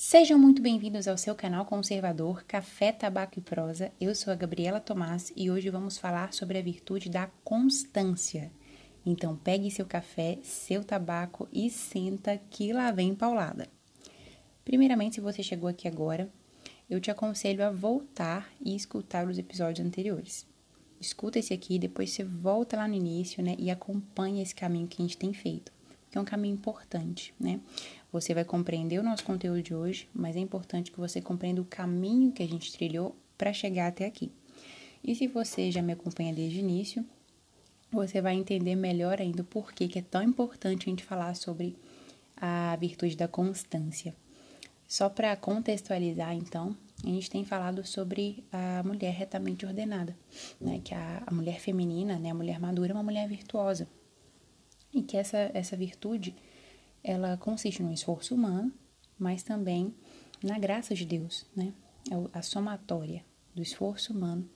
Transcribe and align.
Sejam 0.00 0.38
muito 0.38 0.62
bem-vindos 0.62 1.08
ao 1.08 1.18
seu 1.18 1.34
canal 1.34 1.64
conservador 1.64 2.44
Café, 2.44 2.92
Tabaco 2.92 3.40
e 3.40 3.42
Prosa. 3.42 3.90
Eu 4.00 4.14
sou 4.14 4.32
a 4.32 4.36
Gabriela 4.36 4.78
Tomás 4.78 5.32
e 5.34 5.50
hoje 5.50 5.70
vamos 5.70 5.98
falar 5.98 6.32
sobre 6.32 6.56
a 6.56 6.62
virtude 6.62 7.10
da 7.10 7.26
constância. 7.42 8.52
Então 9.04 9.36
pegue 9.36 9.72
seu 9.72 9.84
café, 9.84 10.38
seu 10.40 10.84
tabaco 10.84 11.48
e 11.52 11.68
senta 11.68 12.40
que 12.48 12.72
lá 12.72 12.92
vem 12.92 13.12
paulada. 13.12 13.66
Primeiramente, 14.64 15.16
se 15.16 15.20
você 15.20 15.42
chegou 15.42 15.68
aqui 15.68 15.88
agora, 15.88 16.32
eu 16.88 17.00
te 17.00 17.10
aconselho 17.10 17.64
a 17.64 17.72
voltar 17.72 18.48
e 18.64 18.76
escutar 18.76 19.26
os 19.26 19.36
episódios 19.36 19.84
anteriores. 19.84 20.46
Escuta 21.00 21.40
esse 21.40 21.52
aqui, 21.52 21.76
depois 21.76 22.10
você 22.10 22.22
volta 22.22 22.76
lá 22.76 22.86
no 22.86 22.94
início, 22.94 23.42
né, 23.42 23.56
e 23.58 23.68
acompanha 23.68 24.44
esse 24.44 24.54
caminho 24.54 24.86
que 24.86 25.02
a 25.02 25.04
gente 25.04 25.18
tem 25.18 25.32
feito, 25.32 25.72
que 26.08 26.16
é 26.16 26.20
um 26.20 26.24
caminho 26.24 26.54
importante, 26.54 27.34
né? 27.38 27.58
Você 28.10 28.32
vai 28.32 28.44
compreender 28.44 28.98
o 28.98 29.02
nosso 29.02 29.22
conteúdo 29.24 29.62
de 29.62 29.74
hoje, 29.74 30.08
mas 30.14 30.34
é 30.34 30.38
importante 30.38 30.90
que 30.90 30.98
você 30.98 31.20
compreenda 31.20 31.60
o 31.60 31.64
caminho 31.64 32.32
que 32.32 32.42
a 32.42 32.48
gente 32.48 32.72
trilhou 32.72 33.14
para 33.36 33.52
chegar 33.52 33.88
até 33.88 34.06
aqui. 34.06 34.32
E 35.04 35.14
se 35.14 35.26
você 35.26 35.70
já 35.70 35.82
me 35.82 35.92
acompanha 35.92 36.32
desde 36.32 36.58
o 36.58 36.60
início, 36.60 37.04
você 37.90 38.20
vai 38.20 38.34
entender 38.34 38.74
melhor 38.74 39.20
ainda 39.20 39.42
o 39.42 39.44
porquê 39.44 39.88
que 39.88 39.98
é 39.98 40.02
tão 40.02 40.22
importante 40.22 40.86
a 40.86 40.90
gente 40.90 41.04
falar 41.04 41.34
sobre 41.34 41.76
a 42.36 42.76
virtude 42.76 43.16
da 43.16 43.28
constância. 43.28 44.14
Só 44.86 45.10
para 45.10 45.36
contextualizar, 45.36 46.34
então, 46.34 46.74
a 47.04 47.08
gente 47.08 47.30
tem 47.30 47.44
falado 47.44 47.86
sobre 47.86 48.42
a 48.50 48.82
mulher 48.82 49.12
retamente 49.12 49.66
ordenada, 49.66 50.16
né? 50.58 50.80
Que 50.82 50.94
a, 50.94 51.22
a 51.26 51.34
mulher 51.34 51.60
feminina, 51.60 52.18
né? 52.18 52.30
A 52.30 52.34
mulher 52.34 52.58
madura 52.58 52.92
é 52.92 52.94
uma 52.94 53.02
mulher 53.02 53.28
virtuosa. 53.28 53.86
E 54.92 55.02
que 55.02 55.16
essa, 55.16 55.50
essa 55.52 55.76
virtude 55.76 56.34
ela 57.10 57.36
consiste 57.36 57.82
no 57.82 57.92
esforço 57.92 58.34
humano, 58.34 58.72
mas 59.18 59.42
também 59.42 59.94
na 60.42 60.58
graça 60.58 60.94
de 60.94 61.04
Deus, 61.04 61.46
né? 61.56 61.72
É 62.10 62.38
a 62.38 62.42
somatória 62.42 63.24
do 63.54 63.62
esforço 63.62 64.12
humano 64.12 64.48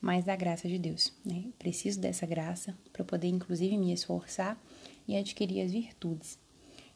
mais 0.00 0.24
da 0.24 0.34
graça 0.34 0.66
de 0.66 0.78
Deus, 0.78 1.12
né? 1.24 1.44
Preciso 1.58 2.00
dessa 2.00 2.26
graça 2.26 2.76
para 2.92 3.04
poder, 3.04 3.28
inclusive, 3.28 3.76
me 3.76 3.92
esforçar 3.92 4.58
e 5.06 5.16
adquirir 5.16 5.62
as 5.62 5.72
virtudes. 5.72 6.38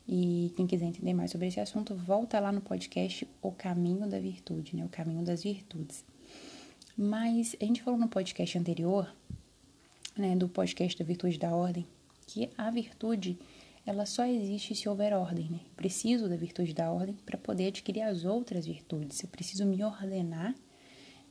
E 0.08 0.52
quem 0.56 0.66
quiser 0.66 0.86
entender 0.86 1.14
mais 1.14 1.30
sobre 1.30 1.48
esse 1.48 1.60
assunto, 1.60 1.94
volta 1.94 2.40
lá 2.40 2.50
no 2.50 2.60
podcast 2.60 3.26
O 3.42 3.52
Caminho 3.52 4.08
da 4.08 4.18
Virtude, 4.18 4.76
né? 4.76 4.84
O 4.84 4.88
Caminho 4.88 5.22
das 5.22 5.42
Virtudes. 5.42 6.04
Mas 6.96 7.56
a 7.60 7.64
gente 7.64 7.82
falou 7.82 7.98
no 7.98 8.08
podcast 8.08 8.56
anterior, 8.58 9.12
né, 10.16 10.36
do 10.36 10.48
podcast 10.48 10.96
da 10.98 11.04
Virtude 11.04 11.38
da 11.38 11.50
Ordem, 11.50 11.86
que 12.26 12.48
a 12.56 12.70
virtude 12.70 13.36
ela 13.86 14.06
só 14.06 14.24
existe 14.24 14.74
se 14.74 14.88
houver 14.88 15.12
ordem, 15.12 15.50
né? 15.50 15.60
Preciso 15.76 16.28
da 16.28 16.36
virtude 16.36 16.72
da 16.72 16.90
ordem 16.90 17.16
para 17.26 17.36
poder 17.36 17.66
adquirir 17.66 18.02
as 18.02 18.24
outras 18.24 18.66
virtudes. 18.66 19.22
Eu 19.22 19.28
preciso 19.28 19.66
me 19.66 19.84
ordenar, 19.84 20.54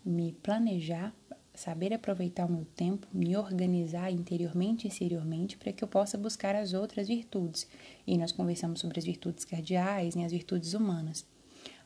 me 0.06 0.34
planejar, 0.34 1.14
saber 1.56 1.94
aproveitar 1.94 2.46
o 2.46 2.52
meu 2.52 2.66
tempo, 2.66 3.08
me 3.12 3.36
organizar 3.36 4.12
interiormente 4.12 4.86
e 4.86 4.88
exteriormente 4.88 5.58
para 5.58 5.74
que 5.74 5.84
eu 5.84 5.88
possa 5.88 6.18
buscar 6.18 6.56
as 6.56 6.74
outras 6.74 7.08
virtudes. 7.08 7.68
E 8.06 8.18
nós 8.18 8.32
conversamos 8.32 8.82
sobre 8.82 9.00
as 9.00 9.06
virtudes 9.06 9.46
cardeais 9.46 10.16
e 10.16 10.24
as 10.24 10.32
virtudes 10.32 10.74
humanas. 10.76 11.26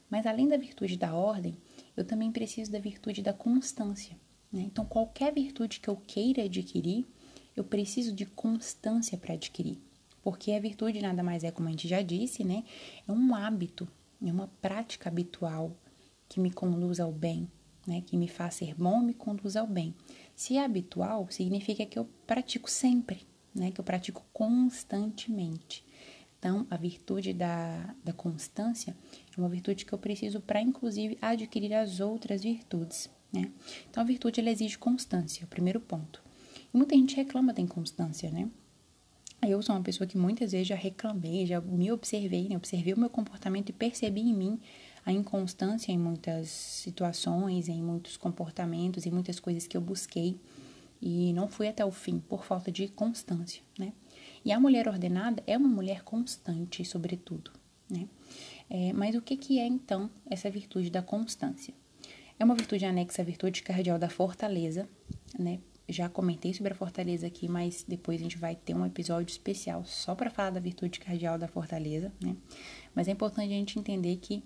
Mas 0.10 0.26
além 0.26 0.48
da 0.50 0.58
virtude 0.58 0.98
da 0.98 1.14
ordem, 1.16 1.58
eu 1.96 2.04
também 2.04 2.32
preciso 2.32 2.72
da 2.72 2.80
virtude 2.80 3.22
da 3.22 3.34
constância. 3.34 4.18
Né? 4.52 4.62
Então, 4.62 4.86
qualquer 4.86 5.34
virtude 5.34 5.80
que 5.80 5.90
eu 5.90 5.96
queira 5.96 6.44
adquirir, 6.44 7.06
eu 7.56 7.64
preciso 7.64 8.14
de 8.14 8.26
constância 8.26 9.18
para 9.18 9.34
adquirir. 9.34 9.87
Porque 10.28 10.52
a 10.52 10.60
virtude 10.60 11.02
nada 11.02 11.24
mais 11.24 11.46
é, 11.46 11.52
como 11.52 11.70
a 11.70 11.72
gente 11.72 11.88
já 11.88 12.02
disse, 12.02 12.44
né? 12.44 12.66
É 13.08 13.12
um 13.14 13.34
hábito, 13.34 13.88
é 14.22 14.30
uma 14.30 14.50
prática 14.62 15.08
habitual 15.08 15.72
que 16.28 16.38
me 16.38 16.52
conduz 16.52 17.00
ao 17.00 17.14
bem, 17.14 17.50
né? 17.88 18.04
Que 18.06 18.18
me 18.18 18.28
faz 18.28 18.56
ser 18.56 18.76
bom, 18.76 19.00
me 19.00 19.14
conduz 19.14 19.56
ao 19.56 19.66
bem. 19.66 19.96
Se 20.36 20.58
é 20.58 20.66
habitual, 20.66 21.32
significa 21.32 21.86
que 21.86 21.98
eu 21.98 22.10
pratico 22.26 22.70
sempre, 22.70 23.26
né? 23.56 23.72
Que 23.72 23.80
eu 23.80 23.86
pratico 23.86 24.26
constantemente. 24.34 25.86
Então, 26.38 26.68
a 26.70 26.76
virtude 26.76 27.32
da, 27.32 27.96
da 28.04 28.12
constância 28.12 28.98
é 29.34 29.40
uma 29.40 29.48
virtude 29.48 29.86
que 29.86 29.94
eu 29.94 29.98
preciso 29.98 30.42
para, 30.42 30.62
inclusive, 30.62 31.18
adquirir 31.22 31.74
as 31.74 32.02
outras 32.02 32.44
virtudes, 32.44 33.10
né? 33.32 33.50
Então, 33.90 34.04
a 34.04 34.06
virtude, 34.06 34.42
ela 34.42 34.52
exige 34.52 34.78
constância, 34.78 35.44
é 35.44 35.46
o 35.46 35.48
primeiro 35.48 35.80
ponto. 35.80 36.22
E 36.74 36.76
muita 36.76 36.96
gente 36.96 37.16
reclama 37.16 37.54
da 37.54 37.62
inconstância, 37.62 38.30
né? 38.30 38.50
Eu 39.42 39.62
sou 39.62 39.76
uma 39.76 39.84
pessoa 39.84 40.08
que 40.08 40.18
muitas 40.18 40.52
vezes 40.52 40.68
já 40.68 40.76
reclamei, 40.76 41.46
já 41.46 41.62
me 41.62 41.92
observei, 41.92 42.50
né? 42.50 42.58
observei 42.58 42.94
o 42.94 43.00
meu 43.00 43.10
comportamento 43.10 43.70
e 43.70 43.74
percebi 43.74 44.22
em 44.22 44.34
mim 44.34 44.60
a 45.06 45.12
inconstância 45.12 45.92
em 45.92 45.98
muitas 45.98 46.50
situações, 46.50 47.70
em 47.70 47.82
muitos 47.82 48.18
comportamentos, 48.18 49.06
em 49.06 49.12
muitas 49.12 49.40
coisas 49.40 49.68
que 49.68 49.78
eu 49.78 49.82
busquei 49.82 50.40
e 51.02 51.32
não 51.34 51.48
fui 51.48 51.68
até 51.68 51.86
o 51.86 51.92
fim 51.92 52.20
por 52.20 52.44
falta 52.44 52.72
de 52.72 52.88
constância, 52.88 53.62
né? 53.78 53.94
E 54.44 54.52
a 54.52 54.60
mulher 54.60 54.88
ordenada 54.88 55.44
é 55.46 55.56
uma 55.58 55.70
mulher 55.70 56.04
constante, 56.04 56.84
sobretudo, 56.84 57.52
né? 57.90 58.08
É, 58.70 58.92
mas 58.94 59.16
o 59.16 59.22
que, 59.22 59.38
que 59.38 59.60
é 59.60 59.68
então 59.68 60.10
essa 60.30 60.50
virtude 60.50 60.90
da 60.90 61.02
constância? 61.02 61.74
É 62.40 62.44
uma 62.44 62.56
virtude 62.56 62.86
anexa 62.86 63.22
à 63.22 63.26
virtude 63.26 63.62
cardial 63.64 63.98
da 63.98 64.10
fortaleza, 64.10 64.90
né? 65.38 65.60
Já 65.90 66.10
comentei 66.10 66.54
sobre 66.54 66.74
a 66.74 66.76
fortaleza 66.76 67.28
aqui, 67.28 67.48
mas 67.48 67.86
depois 67.88 68.20
a 68.20 68.24
gente 68.24 68.38
vai 68.38 68.56
ter 68.56 68.76
um 68.76 68.86
episódio 68.86 69.32
especial 69.32 69.86
só 69.86 70.14
para 70.16 70.30
falar 70.30 70.50
da 70.50 70.60
virtude 70.60 71.00
cardial 71.00 71.38
da 71.38 71.48
fortaleza, 71.48 72.12
né? 72.22 72.36
Mas 72.94 73.08
é 73.08 73.12
importante 73.12 73.54
a 73.54 73.58
gente 73.58 73.80
entender 73.80 74.18
que 74.18 74.44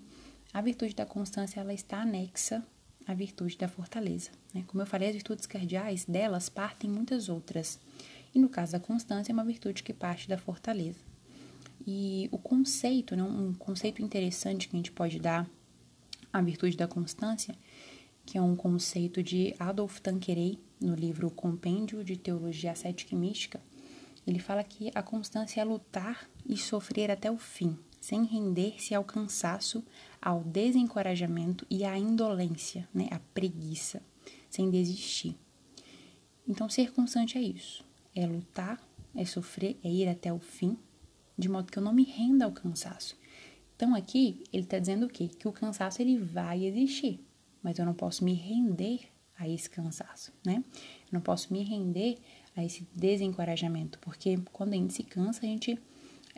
a 0.52 0.60
virtude 0.60 0.94
da 0.94 1.04
constância 1.04 1.60
ela 1.60 1.74
está 1.74 2.02
anexa 2.02 2.64
à 3.06 3.14
virtude 3.14 3.58
da 3.58 3.66
fortaleza, 3.66 4.30
né? 4.54 4.64
Como 4.68 4.82
eu 4.82 4.86
falei, 4.86 5.08
as 5.08 5.14
virtudes 5.14 5.46
cardiais 5.46 6.04
delas 6.04 6.48
partem 6.48 6.88
muitas 6.88 7.28
outras. 7.28 7.80
E 8.34 8.38
no 8.38 8.48
caso 8.48 8.72
da 8.72 8.80
constância 8.80 9.32
é 9.32 9.34
uma 9.34 9.44
virtude 9.44 9.82
que 9.82 9.92
parte 9.92 10.28
da 10.28 10.38
fortaleza. 10.38 11.00
E 11.86 12.28
o 12.30 12.38
conceito, 12.38 13.16
né, 13.16 13.22
um 13.22 13.52
conceito 13.54 14.00
interessante 14.00 14.68
que 14.68 14.76
a 14.76 14.78
gente 14.78 14.92
pode 14.92 15.18
dar 15.18 15.48
à 16.32 16.40
virtude 16.40 16.76
da 16.76 16.86
constância, 16.86 17.54
que 18.24 18.38
é 18.38 18.42
um 18.42 18.56
conceito 18.56 19.22
de 19.22 19.54
Adolf 19.58 20.00
Tanqueray, 20.00 20.58
no 20.80 20.94
livro 20.94 21.30
Compêndio 21.30 22.02
de 22.04 22.16
Teologia 22.16 22.72
Ascética 22.72 23.14
e 23.14 23.18
Mística, 23.18 23.60
ele 24.26 24.38
fala 24.38 24.62
que 24.62 24.90
a 24.94 25.02
constância 25.02 25.60
é 25.60 25.64
lutar 25.64 26.28
e 26.46 26.56
sofrer 26.56 27.10
até 27.10 27.30
o 27.30 27.38
fim, 27.38 27.76
sem 28.00 28.24
render-se 28.24 28.94
ao 28.94 29.04
cansaço, 29.04 29.84
ao 30.20 30.42
desencorajamento 30.42 31.66
e 31.70 31.84
à 31.84 31.98
indolência, 31.98 32.88
né, 32.92 33.08
à 33.10 33.18
preguiça, 33.32 34.02
sem 34.50 34.70
desistir. 34.70 35.36
Então, 36.46 36.68
ser 36.68 36.92
constante 36.92 37.38
é 37.38 37.42
isso: 37.42 37.84
é 38.14 38.26
lutar, 38.26 38.80
é 39.14 39.24
sofrer, 39.24 39.78
é 39.82 39.90
ir 39.90 40.08
até 40.08 40.32
o 40.32 40.38
fim, 40.38 40.76
de 41.36 41.48
modo 41.48 41.70
que 41.70 41.78
eu 41.78 41.82
não 41.82 41.92
me 41.92 42.04
renda 42.04 42.44
ao 42.44 42.52
cansaço. 42.52 43.16
Então, 43.76 43.94
aqui 43.94 44.42
ele 44.52 44.64
está 44.64 44.78
dizendo 44.78 45.06
o 45.06 45.08
quê? 45.08 45.28
Que 45.28 45.48
o 45.48 45.52
cansaço 45.52 46.00
ele 46.02 46.18
vai 46.18 46.64
existir, 46.64 47.20
mas 47.62 47.78
eu 47.78 47.86
não 47.86 47.94
posso 47.94 48.24
me 48.24 48.34
render 48.34 49.08
a 49.38 49.48
esse 49.48 49.68
cansaço, 49.68 50.32
né? 50.44 50.62
Eu 50.76 51.12
não 51.12 51.20
posso 51.20 51.52
me 51.52 51.62
render 51.62 52.18
a 52.56 52.64
esse 52.64 52.86
desencorajamento, 52.94 53.98
porque 53.98 54.38
quando 54.52 54.74
a 54.74 54.76
gente 54.76 54.92
se 54.92 55.02
cansa, 55.02 55.40
a 55.42 55.46
gente 55.46 55.78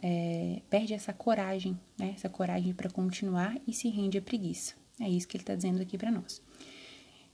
é, 0.03 0.61
perde 0.71 0.95
essa 0.95 1.13
coragem, 1.13 1.79
né? 1.99 2.13
Essa 2.17 2.29
coragem 2.29 2.73
para 2.73 2.91
continuar 2.91 3.57
e 3.67 3.73
se 3.73 3.89
rende 3.89 4.19
à 4.19 4.23
preguiça. 4.23 4.75
É 5.01 5.09
isso 5.09 5.27
que 5.27 5.37
ele 5.37 5.43
está 5.43 5.55
dizendo 5.55 5.83
aqui 5.83 5.99
para 5.99 6.11
nós. 6.11 6.41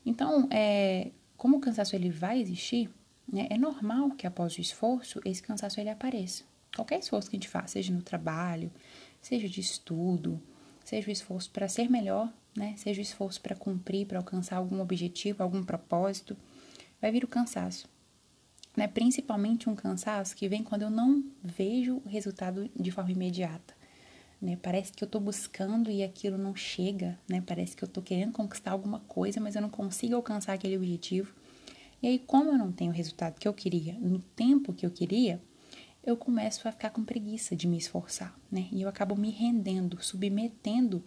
Então, 0.05 0.49
é, 0.51 1.11
como 1.37 1.59
o 1.59 1.61
cansaço 1.61 1.95
ele 1.95 2.11
vai 2.11 2.41
existir, 2.41 2.91
né? 3.31 3.47
É 3.51 3.59
normal 3.59 4.11
que 4.12 4.27
após 4.27 4.57
o 4.57 4.61
esforço 4.61 5.21
esse 5.25 5.43
cansaço 5.43 5.81
ele 5.81 5.91
apareça. 5.91 6.45
Qualquer 6.75 7.01
esforço 7.01 7.28
que 7.28 7.37
a 7.37 7.39
gente 7.39 7.49
faça, 7.49 7.75
seja 7.75 7.93
no 7.93 8.03
trabalho, 8.03 8.71
seja 9.21 9.49
de 9.49 9.61
estudo, 9.61 10.41
seja 10.84 11.09
o 11.09 11.11
esforço 11.11 11.51
para 11.51 11.69
ser 11.69 11.91
melhor, 11.91 12.33
né? 12.57 12.75
Seja 12.77 13.01
o 13.01 13.03
esforço 13.03 13.41
para 13.41 13.57
cumprir, 13.57 14.07
para 14.07 14.19
alcançar 14.19 14.57
algum 14.57 14.81
objetivo, 14.81 15.43
algum 15.43 15.63
propósito, 15.63 16.37
vai 17.01 17.11
vir 17.11 17.25
o 17.25 17.29
cansaço. 17.29 17.89
Né? 18.77 18.87
Principalmente 18.87 19.69
um 19.69 19.75
cansaço 19.75 20.37
que 20.37 20.49
vem 20.49 20.63
quando 20.63 20.83
eu 20.83 20.91
não 20.91 21.25
vejo 21.43 22.01
o 22.05 22.09
resultado 22.09 22.71
de 22.79 22.91
forma 22.91 23.11
imediata. 23.11 23.75
Né? 24.41 24.59
Parece 24.63 24.93
que 24.93 25.05
eu 25.05 25.07
estou 25.07 25.21
buscando 25.21 25.91
e 25.91 26.03
aquilo 26.03 26.39
não 26.39 26.57
chega, 26.57 27.19
né? 27.29 27.43
Parece 27.47 27.77
que 27.77 27.85
eu 27.85 27.87
estou 27.87 28.03
querendo 28.03 28.33
conquistar 28.33 28.71
alguma 28.71 29.01
coisa, 29.01 29.39
mas 29.39 29.55
eu 29.55 29.61
não 29.61 29.69
consigo 29.69 30.15
alcançar 30.15 30.55
aquele 30.55 30.77
objetivo. 30.79 31.35
E 32.03 32.07
aí, 32.07 32.19
como 32.19 32.51
eu 32.51 32.57
não 32.57 32.73
tenho 32.73 32.91
o 32.91 32.95
resultado 32.95 33.39
que 33.39 33.47
eu 33.47 33.53
queria 33.53 33.93
no 34.01 34.19
tempo 34.19 34.73
que 34.73 34.87
eu 34.87 34.91
queria, 34.91 35.43
eu 36.03 36.17
começo 36.17 36.67
a 36.67 36.73
ficar 36.73 36.89
com 36.89 37.05
preguiça 37.05 37.55
de 37.55 37.69
me 37.69 37.77
esforçar, 37.77 38.35
né? 38.51 38.67
E 38.73 38.81
eu 38.81 38.89
acabo 38.89 39.15
me 39.15 39.31
rendendo, 39.31 40.03
submetendo 40.03 41.05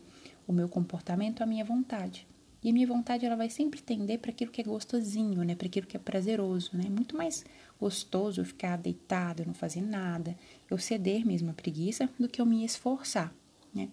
o 0.47 0.53
meu 0.53 0.67
comportamento 0.67 1.41
à 1.41 1.45
minha 1.45 1.63
vontade. 1.63 2.27
E 2.63 2.69
a 2.69 2.73
minha 2.73 2.87
vontade 2.87 3.25
ela 3.25 3.35
vai 3.35 3.49
sempre 3.49 3.81
tender 3.81 4.19
para 4.19 4.31
aquilo 4.31 4.51
que 4.51 4.61
é 4.61 4.63
gostosinho, 4.63 5.43
né? 5.43 5.53
Para 5.53 5.67
aquilo 5.67 5.85
que 5.85 5.97
é 5.97 5.99
prazeroso, 5.99 6.71
né? 6.73 6.85
Muito 6.89 7.17
mais 7.17 7.43
gostoso 7.79 8.39
eu 8.39 8.45
ficar 8.45 8.77
deitado, 8.77 9.45
não 9.45 9.53
fazer 9.53 9.81
nada, 9.81 10.37
eu 10.69 10.77
ceder 10.77 11.25
mesmo 11.25 11.49
à 11.49 11.53
preguiça 11.53 12.09
do 12.17 12.29
que 12.29 12.39
eu 12.39 12.45
me 12.45 12.63
esforçar, 12.63 13.33
né? 13.73 13.89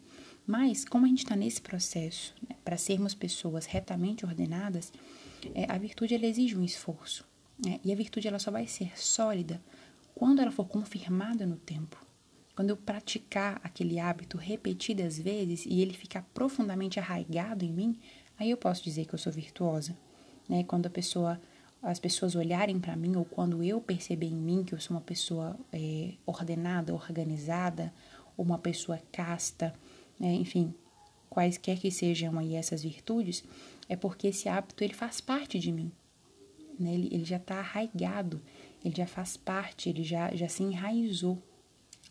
Mas, 0.46 0.84
como 0.84 1.04
a 1.04 1.08
gente 1.08 1.24
está 1.24 1.36
nesse 1.36 1.60
processo, 1.60 2.34
né, 2.48 2.56
para 2.64 2.76
sermos 2.76 3.14
pessoas 3.14 3.66
retamente 3.66 4.24
ordenadas, 4.24 4.92
é, 5.54 5.70
a 5.70 5.78
virtude 5.78 6.14
ela 6.14 6.26
exige 6.26 6.56
um 6.56 6.64
esforço. 6.64 7.24
Né? 7.64 7.78
E 7.84 7.92
a 7.92 7.96
virtude 7.96 8.26
ela 8.26 8.38
só 8.38 8.50
vai 8.50 8.66
ser 8.66 8.98
sólida 8.98 9.62
quando 10.14 10.40
ela 10.40 10.50
for 10.50 10.66
confirmada 10.66 11.46
no 11.46 11.56
tempo. 11.56 12.04
Quando 12.54 12.70
eu 12.70 12.76
praticar 12.76 13.60
aquele 13.62 13.98
hábito 13.98 14.36
repetidas 14.36 15.18
vezes 15.18 15.64
e 15.66 15.80
ele 15.80 15.94
ficar 15.94 16.22
profundamente 16.34 16.98
arraigado 16.98 17.64
em 17.64 17.72
mim, 17.72 17.98
aí 18.38 18.50
eu 18.50 18.56
posso 18.56 18.82
dizer 18.82 19.06
que 19.06 19.14
eu 19.14 19.18
sou 19.18 19.32
virtuosa. 19.32 19.96
Né? 20.48 20.64
Quando 20.64 20.86
a 20.86 20.90
pessoa, 20.90 21.40
as 21.82 21.98
pessoas 21.98 22.34
olharem 22.34 22.78
para 22.78 22.96
mim 22.96 23.16
ou 23.16 23.24
quando 23.24 23.62
eu 23.62 23.80
perceber 23.80 24.26
em 24.26 24.36
mim 24.36 24.64
que 24.64 24.74
eu 24.74 24.80
sou 24.80 24.96
uma 24.96 25.02
pessoa 25.02 25.56
é, 25.72 26.14
ordenada, 26.26 26.92
organizada, 26.92 27.92
ou 28.36 28.44
uma 28.44 28.58
pessoa 28.58 29.00
casta, 29.12 29.74
né? 30.18 30.32
enfim, 30.32 30.74
quaisquer 31.28 31.78
que 31.78 31.90
sejam 31.90 32.38
aí 32.38 32.54
essas 32.54 32.82
virtudes, 32.82 33.44
é 33.88 33.96
porque 33.96 34.28
esse 34.28 34.48
hábito 34.48 34.82
ele 34.82 34.94
faz 34.94 35.20
parte 35.20 35.58
de 35.58 35.70
mim. 35.70 35.92
Né? 36.78 36.94
Ele, 36.94 37.08
ele 37.12 37.24
já 37.24 37.36
está 37.36 37.56
arraigado, 37.56 38.40
ele 38.84 38.96
já 38.96 39.06
faz 39.06 39.36
parte, 39.36 39.88
ele 39.88 40.02
já, 40.02 40.34
já 40.34 40.48
se 40.48 40.62
enraizou. 40.62 41.40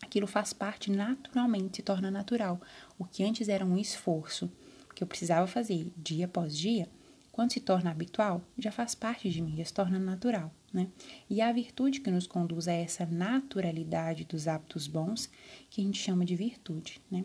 Aquilo 0.02 0.26
faz 0.26 0.52
parte 0.52 0.90
naturalmente, 0.90 1.76
se 1.76 1.82
torna 1.82 2.10
natural. 2.10 2.60
O 2.98 3.04
que 3.04 3.22
antes 3.22 3.48
era 3.48 3.64
um 3.64 3.76
esforço 3.76 4.50
que 4.94 5.02
eu 5.02 5.06
precisava 5.06 5.46
fazer 5.46 5.92
dia 5.96 6.26
após 6.26 6.56
dia, 6.56 6.88
quando 7.32 7.52
se 7.52 7.60
torna 7.60 7.90
habitual, 7.90 8.42
já 8.58 8.72
faz 8.72 8.94
parte 8.94 9.30
de 9.30 9.40
mim, 9.40 9.56
já 9.56 9.64
se 9.64 9.72
torna 9.72 9.98
natural. 9.98 10.52
Né? 10.72 10.88
E 11.28 11.40
a 11.40 11.52
virtude 11.52 12.00
que 12.00 12.10
nos 12.10 12.26
conduz 12.26 12.68
a 12.68 12.72
essa 12.72 13.06
naturalidade 13.06 14.24
dos 14.24 14.46
hábitos 14.46 14.86
bons, 14.86 15.28
que 15.68 15.80
a 15.80 15.84
gente 15.84 15.98
chama 15.98 16.24
de 16.24 16.36
virtude. 16.36 17.00
Né? 17.10 17.24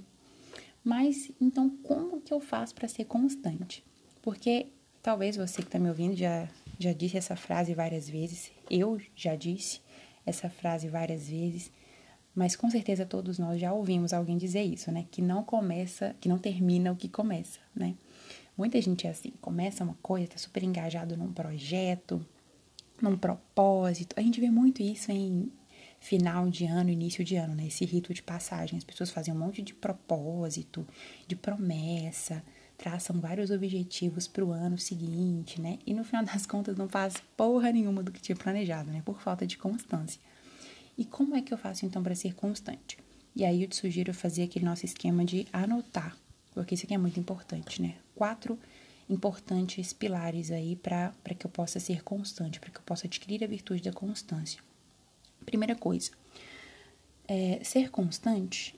Mas 0.84 1.32
então, 1.42 1.70
como 1.84 2.22
que 2.22 2.34
eu 2.34 2.40
faço 2.40 2.74
para 2.76 2.88
ser 2.88 3.06
constante? 3.06 3.84
Porque 4.22 4.68
talvez 5.02 5.36
você 5.36 5.62
que 5.62 5.68
está 5.68 5.80
me 5.80 5.90
ouvindo 5.90 6.16
já, 6.16 6.48
já 6.80 6.94
disse 6.94 7.18
essa 7.18 7.36
frase 7.36 7.74
várias 7.74 8.10
vezes, 8.10 8.52
eu 8.70 9.00
já 9.16 9.36
disse 9.36 9.82
essa 10.26 10.50
frase 10.50 10.88
várias 10.88 11.28
vezes, 11.28 11.72
mas 12.36 12.56
com 12.56 12.70
certeza 12.70 13.06
todos 13.06 13.40
nós 13.40 13.60
já 13.60 13.72
ouvimos 13.72 14.12
alguém 14.12 14.38
dizer 14.38 14.64
isso, 14.64 14.92
né? 14.92 15.06
Que 15.10 15.22
não 15.22 15.44
começa, 15.44 16.16
que 16.20 16.28
não 16.28 16.38
termina 16.38 16.92
o 16.92 16.96
que 16.96 17.08
começa, 17.08 17.60
né? 17.74 17.96
Muita 18.58 18.82
gente 18.82 19.08
é 19.08 19.10
assim, 19.10 19.32
começa 19.42 19.84
uma 19.84 19.98
coisa, 20.02 20.28
tá 20.28 20.38
super 20.38 20.64
engajado 20.64 21.18
num 21.18 21.32
projeto, 21.32 22.26
num 23.02 23.18
propósito. 23.18 24.16
A 24.18 24.22
gente 24.22 24.40
vê 24.40 24.50
muito 24.50 24.82
isso 24.82 25.12
em 25.12 25.52
final 26.00 26.50
de 26.50 26.66
ano, 26.66 26.90
início 26.90 27.24
de 27.24 27.36
ano, 27.36 27.56
né? 27.56 27.68
Esse 27.68 27.86
rito 27.86 28.14
de 28.14 28.22
passagem. 28.22 28.78
As 28.78 28.84
pessoas 28.84 29.10
fazem 29.12 29.34
um 29.34 29.38
monte 29.38 29.62
de 29.62 29.74
propósito, 29.74 30.88
de 31.28 31.36
promessa, 31.36 32.44
traçam 32.78 33.20
vários 33.20 33.50
objetivos 33.50 34.28
para 34.28 34.46
o 34.46 34.52
ano 34.52 34.78
seguinte, 34.78 35.60
né? 35.60 35.80
E 35.86 35.94
no 35.94 36.04
final 36.04 36.24
das 36.24 36.46
contas 36.46 36.78
não 36.78 36.88
faz 36.88 37.16
porra 37.36 37.72
nenhuma 37.72 38.04
do 38.04 38.12
que 38.12 38.22
tinha 38.22 38.36
planejado, 38.36 38.92
né? 38.92 39.02
Por 39.04 39.22
falta 39.22 39.48
de 39.48 39.58
constância. 39.58 40.20
E 40.98 41.06
como 41.06 41.36
é 41.36 41.42
que 41.42 41.54
eu 41.54 41.58
faço 41.58 41.86
então 41.86 42.02
para 42.02 42.16
ser 42.16 42.34
constante? 42.34 42.98
E 43.36 43.44
aí 43.44 43.64
eu 43.64 43.68
te 43.68 43.76
sugiro 43.76 44.14
fazer 44.14 44.44
aquele 44.44 44.66
nosso 44.66 44.86
esquema 44.86 45.26
de 45.26 45.46
anotar, 45.52 46.18
porque 46.54 46.76
isso 46.76 46.86
aqui 46.86 46.94
é 46.94 46.98
muito 46.98 47.20
importante, 47.20 47.82
né? 47.82 47.96
Quatro 48.16 48.58
importantes 49.10 49.94
pilares 49.94 50.52
aí 50.52 50.76
para 50.76 51.14
que 51.38 51.46
eu 51.46 51.52
possa 51.52 51.80
ser 51.80 52.04
constante, 52.04 52.60
para 52.60 52.72
que 52.72 52.78
eu 52.78 52.84
possa 52.84 53.08
adquirir 53.08 53.44
a 53.44 53.48
virtude 53.48 53.82
da 53.82 53.92
constância. 53.92 54.62
Primeira 55.46 55.76
coisa, 55.76 56.12
é, 57.28 57.60
ser 57.64 57.90
constante 57.92 58.76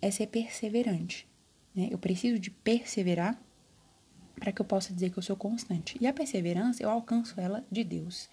é 0.00 0.10
ser 0.10 0.26
perseverante. 0.26 1.26
Né? 1.74 1.88
Eu 1.90 1.98
preciso 1.98 2.38
de 2.38 2.50
perseverar 2.50 3.40
para 4.36 4.52
que 4.52 4.60
eu 4.60 4.66
possa 4.66 4.92
dizer 4.92 5.10
que 5.10 5.18
eu 5.18 5.22
sou 5.22 5.36
constante. 5.36 5.96
E 6.00 6.06
a 6.06 6.12
perseverança, 6.12 6.82
eu 6.82 6.90
alcanço 6.90 7.40
ela 7.40 7.64
de 7.70 7.82
Deus. 7.82 8.28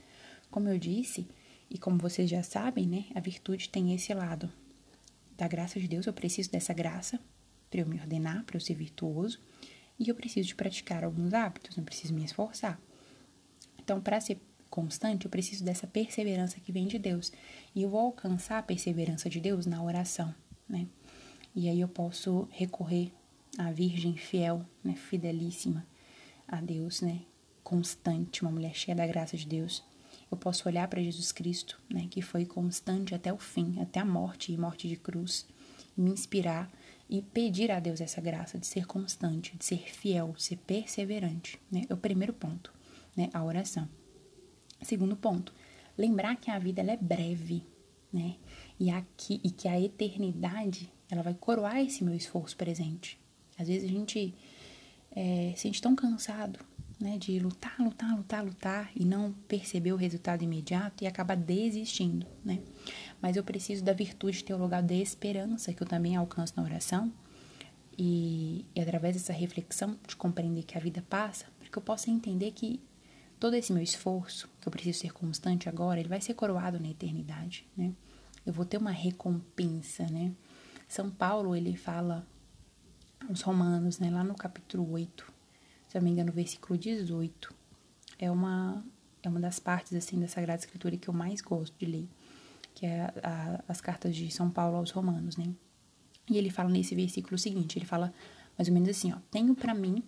Como 0.49 0.67
eu 0.67 0.77
disse, 0.77 1.27
e 1.71 1.77
como 1.77 1.97
vocês 1.97 2.29
já 2.29 2.43
sabem, 2.43 2.85
né, 2.85 3.05
a 3.15 3.21
virtude 3.21 3.69
tem 3.69 3.95
esse 3.95 4.13
lado 4.13 4.51
da 5.37 5.47
graça 5.47 5.79
de 5.79 5.87
Deus. 5.87 6.05
Eu 6.05 6.11
preciso 6.11 6.51
dessa 6.51 6.73
graça 6.73 7.17
para 7.69 7.79
eu 7.79 7.87
me 7.87 7.97
ordenar, 7.97 8.43
para 8.43 8.57
eu 8.57 8.61
ser 8.61 8.73
virtuoso. 8.73 9.39
E 9.97 10.09
eu 10.09 10.13
preciso 10.13 10.49
de 10.49 10.53
praticar 10.53 11.05
alguns 11.05 11.33
hábitos, 11.33 11.77
eu 11.77 11.83
preciso 11.83 12.13
me 12.13 12.25
esforçar. 12.25 12.77
Então, 13.79 14.01
para 14.01 14.19
ser 14.19 14.41
constante, 14.69 15.23
eu 15.23 15.31
preciso 15.31 15.63
dessa 15.63 15.87
perseverança 15.87 16.59
que 16.59 16.73
vem 16.73 16.87
de 16.87 16.99
Deus. 16.99 17.31
E 17.73 17.83
eu 17.83 17.89
vou 17.89 18.01
alcançar 18.01 18.57
a 18.57 18.63
perseverança 18.63 19.29
de 19.29 19.39
Deus 19.39 19.65
na 19.65 19.81
oração, 19.81 20.35
né? 20.67 20.85
E 21.55 21.69
aí 21.69 21.79
eu 21.79 21.87
posso 21.87 22.49
recorrer 22.51 23.13
à 23.57 23.71
Virgem 23.71 24.17
fiel, 24.17 24.65
né, 24.83 24.95
fidelíssima 24.95 25.87
a 26.47 26.59
Deus, 26.59 26.99
né, 27.01 27.21
constante, 27.63 28.41
uma 28.41 28.51
mulher 28.51 28.75
cheia 28.75 28.95
da 28.95 29.07
graça 29.07 29.37
de 29.37 29.47
Deus. 29.47 29.83
Eu 30.31 30.37
posso 30.37 30.67
olhar 30.67 30.87
para 30.87 31.03
Jesus 31.03 31.31
Cristo, 31.33 31.79
né, 31.89 32.07
que 32.09 32.21
foi 32.21 32.45
constante 32.45 33.13
até 33.13 33.33
o 33.33 33.37
fim, 33.37 33.79
até 33.81 33.99
a 33.99 34.05
morte 34.05 34.53
e 34.53 34.57
morte 34.57 34.87
de 34.87 34.95
cruz, 34.95 35.45
me 35.95 36.09
inspirar 36.09 36.71
e 37.09 37.21
pedir 37.21 37.69
a 37.69 37.79
Deus 37.81 37.99
essa 37.99 38.21
graça 38.21 38.57
de 38.57 38.65
ser 38.65 38.85
constante, 38.85 39.57
de 39.57 39.65
ser 39.65 39.91
fiel, 39.91 40.31
de 40.31 40.41
ser 40.41 40.55
perseverante, 40.55 41.59
né? 41.69 41.83
É 41.89 41.93
o 41.93 41.97
primeiro 41.97 42.31
ponto, 42.31 42.73
né, 43.15 43.29
a 43.33 43.43
oração. 43.43 43.87
Segundo 44.81 45.17
ponto, 45.17 45.53
lembrar 45.97 46.37
que 46.37 46.49
a 46.49 46.57
vida 46.57 46.81
ela 46.81 46.93
é 46.93 46.97
breve, 46.97 47.65
né? 48.13 48.37
E 48.79 48.89
aqui 48.89 49.41
e 49.43 49.51
que 49.51 49.67
a 49.67 49.79
eternidade 49.79 50.89
ela 51.09 51.21
vai 51.21 51.33
coroar 51.33 51.81
esse 51.81 52.01
meu 52.05 52.15
esforço 52.15 52.55
presente. 52.55 53.19
Às 53.59 53.67
vezes 53.67 53.89
a 53.89 53.93
gente 53.93 54.33
é, 55.11 55.51
se 55.55 55.63
sente 55.63 55.81
tão 55.81 55.93
cansado, 55.93 56.59
né, 57.01 57.17
de 57.17 57.39
lutar, 57.39 57.75
lutar, 57.79 58.15
lutar, 58.15 58.43
lutar 58.43 58.91
e 58.95 59.03
não 59.03 59.33
perceber 59.47 59.91
o 59.91 59.95
resultado 59.95 60.43
imediato 60.43 61.03
e 61.03 61.07
acaba 61.07 61.35
desistindo, 61.35 62.25
né? 62.45 62.59
Mas 63.21 63.35
eu 63.35 63.43
preciso 63.43 63.83
da 63.83 63.93
virtude 63.93 64.37
de 64.37 64.43
ter 64.43 64.53
o 64.53 64.57
lugar 64.57 64.83
de 64.83 65.01
esperança 65.01 65.73
que 65.73 65.81
eu 65.81 65.87
também 65.87 66.15
alcanço 66.15 66.53
na 66.55 66.63
oração 66.63 67.11
e, 67.97 68.65
e 68.75 68.81
através 68.81 69.15
dessa 69.15 69.33
reflexão 69.33 69.97
de 70.07 70.15
compreender 70.15 70.63
que 70.63 70.77
a 70.77 70.81
vida 70.81 71.03
passa, 71.09 71.45
para 71.59 71.69
que 71.69 71.77
eu 71.77 71.81
possa 71.81 72.09
entender 72.09 72.51
que 72.51 72.79
todo 73.39 73.55
esse 73.55 73.73
meu 73.73 73.81
esforço, 73.81 74.49
que 74.61 74.67
eu 74.67 74.71
preciso 74.71 74.99
ser 74.99 75.11
constante 75.11 75.67
agora, 75.67 75.99
ele 75.99 76.09
vai 76.09 76.21
ser 76.21 76.33
coroado 76.35 76.79
na 76.79 76.89
eternidade, 76.89 77.67
né? 77.75 77.91
Eu 78.45 78.53
vou 78.53 78.65
ter 78.65 78.77
uma 78.77 78.91
recompensa, 78.91 80.07
né? 80.07 80.31
São 80.87 81.09
Paulo, 81.09 81.55
ele 81.55 81.75
fala 81.75 82.25
aos 83.27 83.41
romanos, 83.41 83.99
né, 83.99 84.09
lá 84.09 84.23
no 84.23 84.35
capítulo 84.35 84.91
8, 84.91 85.31
se 85.91 85.97
não 85.97 86.05
me 86.05 86.11
engano, 86.11 86.31
versículo 86.31 86.79
18, 86.79 87.53
é 88.17 88.31
uma, 88.31 88.81
é 89.21 89.27
uma 89.27 89.41
das 89.41 89.59
partes, 89.59 89.93
assim, 89.93 90.17
da 90.17 90.27
Sagrada 90.29 90.61
Escritura 90.61 90.95
que 90.95 91.09
eu 91.09 91.13
mais 91.13 91.41
gosto 91.41 91.77
de 91.77 91.85
ler, 91.85 92.07
que 92.73 92.85
é 92.85 93.01
a, 93.01 93.13
a, 93.21 93.63
as 93.67 93.81
cartas 93.81 94.15
de 94.15 94.31
São 94.31 94.49
Paulo 94.49 94.77
aos 94.77 94.91
romanos, 94.91 95.35
né? 95.35 95.53
E 96.29 96.37
ele 96.37 96.49
fala 96.49 96.69
nesse 96.69 96.95
versículo 96.95 97.35
o 97.35 97.37
seguinte, 97.37 97.77
ele 97.77 97.85
fala 97.85 98.13
mais 98.57 98.69
ou 98.69 98.73
menos 98.73 98.87
assim, 98.87 99.11
ó, 99.11 99.17
tenho 99.29 99.53
para 99.53 99.73
mim 99.73 100.01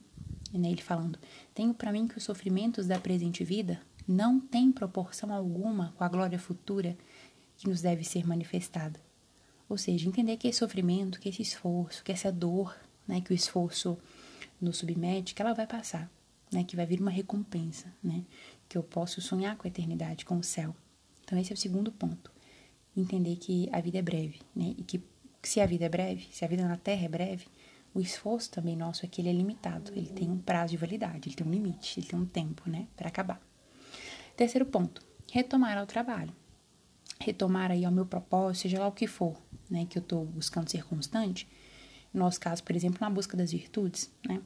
né, 0.58 0.70
ele 0.72 0.82
falando: 0.82 1.20
Tenho 1.54 1.74
para 1.74 1.92
mim 1.92 2.08
que 2.08 2.18
os 2.18 2.24
sofrimentos 2.24 2.88
da 2.88 2.98
presente 2.98 3.44
vida 3.44 3.82
não 4.08 4.40
têm 4.40 4.72
proporção 4.72 5.34
alguma 5.34 5.94
com 5.98 6.04
a 6.06 6.08
glória 6.08 6.40
futura 6.40 6.98
que 7.58 7.68
nos 7.68 7.82
deve 7.82 8.06
ser 8.06 8.26
manifestada. 8.26 9.02
Ou 9.68 9.78
seja, 9.78 10.08
entender 10.08 10.38
que 10.38 10.48
esse 10.48 10.60
sofrimento, 10.60 11.20
que 11.20 11.28
esse 11.28 11.42
esforço, 11.42 12.06
que 12.06 12.12
essa 12.12 12.32
dor, 12.32 12.74
né, 13.06 13.20
que 13.20 13.34
o 13.34 13.36
esforço 13.36 13.98
nos 14.64 14.78
submete, 14.78 15.34
que 15.34 15.42
ela 15.42 15.54
vai 15.54 15.68
passar, 15.68 16.10
né, 16.52 16.64
que 16.64 16.76
vai 16.76 16.86
vir 16.86 17.02
uma 17.02 17.12
recompensa, 17.12 17.94
né, 18.04 18.24
que 18.70 18.78
eu 18.78 18.84
posso 18.84 19.22
sonhar 19.22 19.58
com 19.58 19.68
a 19.68 19.70
eternidade, 19.70 20.26
com 20.26 20.38
o 20.38 20.44
céu. 20.44 20.76
Então 21.24 21.38
esse 21.38 21.52
é 21.52 21.56
o 21.56 21.58
segundo 21.58 21.92
ponto. 21.92 22.32
Entender 22.96 23.36
que 23.38 23.70
a 23.72 23.82
vida 23.82 23.98
é 23.98 24.02
breve, 24.02 24.40
né, 24.56 24.76
e 24.78 24.84
que 24.84 25.04
se 25.42 25.60
a 25.60 25.66
vida 25.66 25.86
é 25.86 25.90
breve, 25.90 26.28
se 26.32 26.46
a 26.46 26.48
vida 26.48 26.68
na 26.68 26.78
Terra 26.78 27.06
é 27.06 27.10
breve, 27.10 27.48
o 27.94 28.00
esforço 28.00 28.50
também 28.50 28.76
nosso 28.76 29.06
é 29.06 29.10
que 29.10 29.22
ele 29.22 29.30
é 29.30 29.34
limitado, 29.34 29.92
ele 29.96 30.08
tem 30.08 30.30
um 30.30 30.40
prazo 30.40 30.72
de 30.72 30.78
validade, 30.78 31.30
ele 31.30 31.36
tem 31.36 31.46
um 31.46 31.52
limite, 31.52 32.00
ele 32.00 32.08
tem 32.08 32.18
um 32.18 32.26
tempo, 32.26 32.70
né, 32.70 32.88
para 32.96 33.08
acabar. 33.08 33.42
Terceiro 34.36 34.66
ponto, 34.66 35.02
retomar 35.32 35.78
ao 35.78 35.86
trabalho. 35.86 36.34
Retomar 37.20 37.72
aí 37.72 37.86
ao 37.86 37.92
meu 37.92 38.06
propósito, 38.06 38.64
seja 38.64 38.80
lá 38.80 38.88
o 38.88 38.92
que 38.92 39.06
for, 39.06 39.40
né, 39.70 39.86
que 39.86 39.98
eu 39.98 40.02
estou 40.02 40.26
buscando 40.26 40.70
ser 40.70 40.84
constante. 40.86 41.48
No 42.14 42.20
nosso 42.22 42.40
caso, 42.40 42.64
por 42.64 42.76
exemplo, 42.76 43.00
na 43.02 43.10
busca 43.10 43.36
das 43.36 43.52
virtudes, 43.52 44.12
né. 44.26 44.42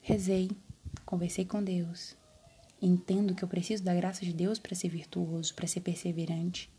Rezei, 0.00 0.50
conversei 1.04 1.44
com 1.44 1.62
Deus, 1.62 2.16
entendo 2.80 3.34
que 3.34 3.42
eu 3.42 3.48
preciso 3.48 3.82
da 3.82 3.94
graça 3.94 4.24
de 4.24 4.32
Deus 4.32 4.58
para 4.58 4.74
ser 4.74 4.88
virtuoso, 4.88 5.52
para 5.54 5.66
ser 5.66 5.80
perseverante, 5.80 6.70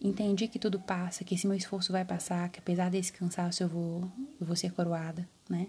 entendi 0.00 0.48
que 0.48 0.58
tudo 0.58 0.80
passa, 0.80 1.24
que 1.24 1.34
esse 1.34 1.46
meu 1.46 1.56
esforço 1.56 1.92
vai 1.92 2.04
passar, 2.04 2.48
que 2.48 2.58
apesar 2.58 2.90
desse 2.90 3.12
cansaço 3.12 3.62
eu 3.62 3.68
vou, 3.68 4.10
eu 4.40 4.46
vou 4.46 4.56
ser 4.56 4.72
coroada, 4.72 5.28
né? 5.48 5.68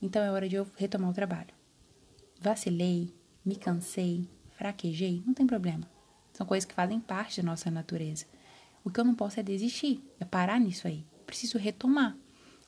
Então 0.00 0.22
é 0.22 0.30
hora 0.30 0.48
de 0.48 0.56
eu 0.56 0.66
retomar 0.76 1.10
o 1.10 1.14
trabalho. 1.14 1.54
Vacilei, 2.40 3.14
me 3.44 3.56
cansei, 3.56 4.28
fraquejei, 4.56 5.22
não 5.26 5.34
tem 5.34 5.46
problema. 5.46 5.88
São 6.32 6.46
coisas 6.46 6.64
que 6.64 6.74
fazem 6.74 6.98
parte 6.98 7.40
da 7.40 7.46
nossa 7.46 7.70
natureza. 7.70 8.24
O 8.84 8.90
que 8.90 8.98
eu 8.98 9.04
não 9.04 9.14
posso 9.14 9.38
é 9.38 9.42
desistir, 9.42 10.02
é 10.18 10.24
parar 10.24 10.58
nisso 10.58 10.88
aí. 10.88 11.04
Preciso 11.32 11.56
retomar. 11.56 12.14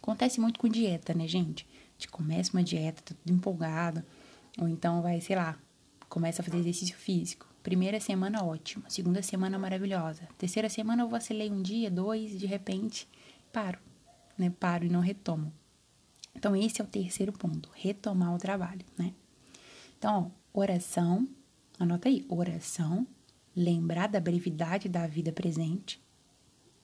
Acontece 0.00 0.40
muito 0.40 0.58
com 0.58 0.66
dieta, 0.70 1.12
né, 1.12 1.28
gente? 1.28 1.68
A 1.70 1.92
gente 1.98 2.08
começa 2.08 2.50
uma 2.56 2.62
dieta, 2.62 3.02
tá 3.02 3.14
tudo 3.14 3.36
empolgado, 3.36 4.02
ou 4.58 4.66
então 4.66 5.02
vai, 5.02 5.20
sei 5.20 5.36
lá, 5.36 5.58
começa 6.08 6.40
a 6.40 6.44
fazer 6.46 6.60
exercício 6.60 6.96
físico. 6.96 7.46
Primeira 7.62 8.00
semana 8.00 8.42
ótima, 8.42 8.88
segunda 8.88 9.20
semana 9.20 9.58
maravilhosa. 9.58 10.26
Terceira 10.38 10.70
semana 10.70 11.02
eu 11.02 11.10
vacilei 11.10 11.50
um 11.50 11.60
dia, 11.60 11.90
dois, 11.90 12.38
de 12.38 12.46
repente 12.46 13.06
paro, 13.52 13.78
né? 14.38 14.48
Paro 14.48 14.86
e 14.86 14.88
não 14.88 15.00
retomo. 15.00 15.52
Então 16.34 16.56
esse 16.56 16.80
é 16.80 16.84
o 16.84 16.88
terceiro 16.88 17.34
ponto, 17.34 17.68
retomar 17.74 18.34
o 18.34 18.38
trabalho, 18.38 18.86
né? 18.96 19.12
Então, 19.98 20.32
ó, 20.54 20.60
oração, 20.60 21.28
anota 21.78 22.08
aí, 22.08 22.24
oração, 22.30 23.06
lembrar 23.54 24.06
da 24.06 24.20
brevidade 24.20 24.88
da 24.88 25.06
vida 25.06 25.32
presente 25.32 26.02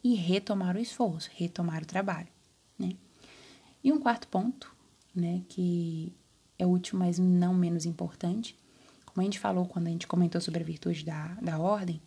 e 0.03 0.15
retomar 0.15 0.77
o 0.77 0.81
esforço, 0.81 1.31
retomar 1.35 1.83
o 1.83 1.87
trabalho, 1.87 2.29
né? 2.79 2.97
E 3.83 3.93
um 3.93 3.99
quarto 3.99 4.29
ponto, 4.29 4.75
né, 5.15 5.43
que 5.49 6.13
é 6.59 6.67
último, 6.67 7.01
mas 7.01 7.19
não 7.19 7.55
menos 7.55 7.87
importante, 7.87 8.57
como 9.07 9.23
a 9.23 9.25
gente 9.25 9.39
falou 9.39 9.67
quando 9.67 9.87
a 9.87 9.91
gente 9.91 10.07
comentou 10.07 10.41
sobre 10.41 10.63
a 10.63 10.67
virtude 10.67 11.05
da, 11.05 11.29
da 11.41 11.59
ordem, 11.59 12.01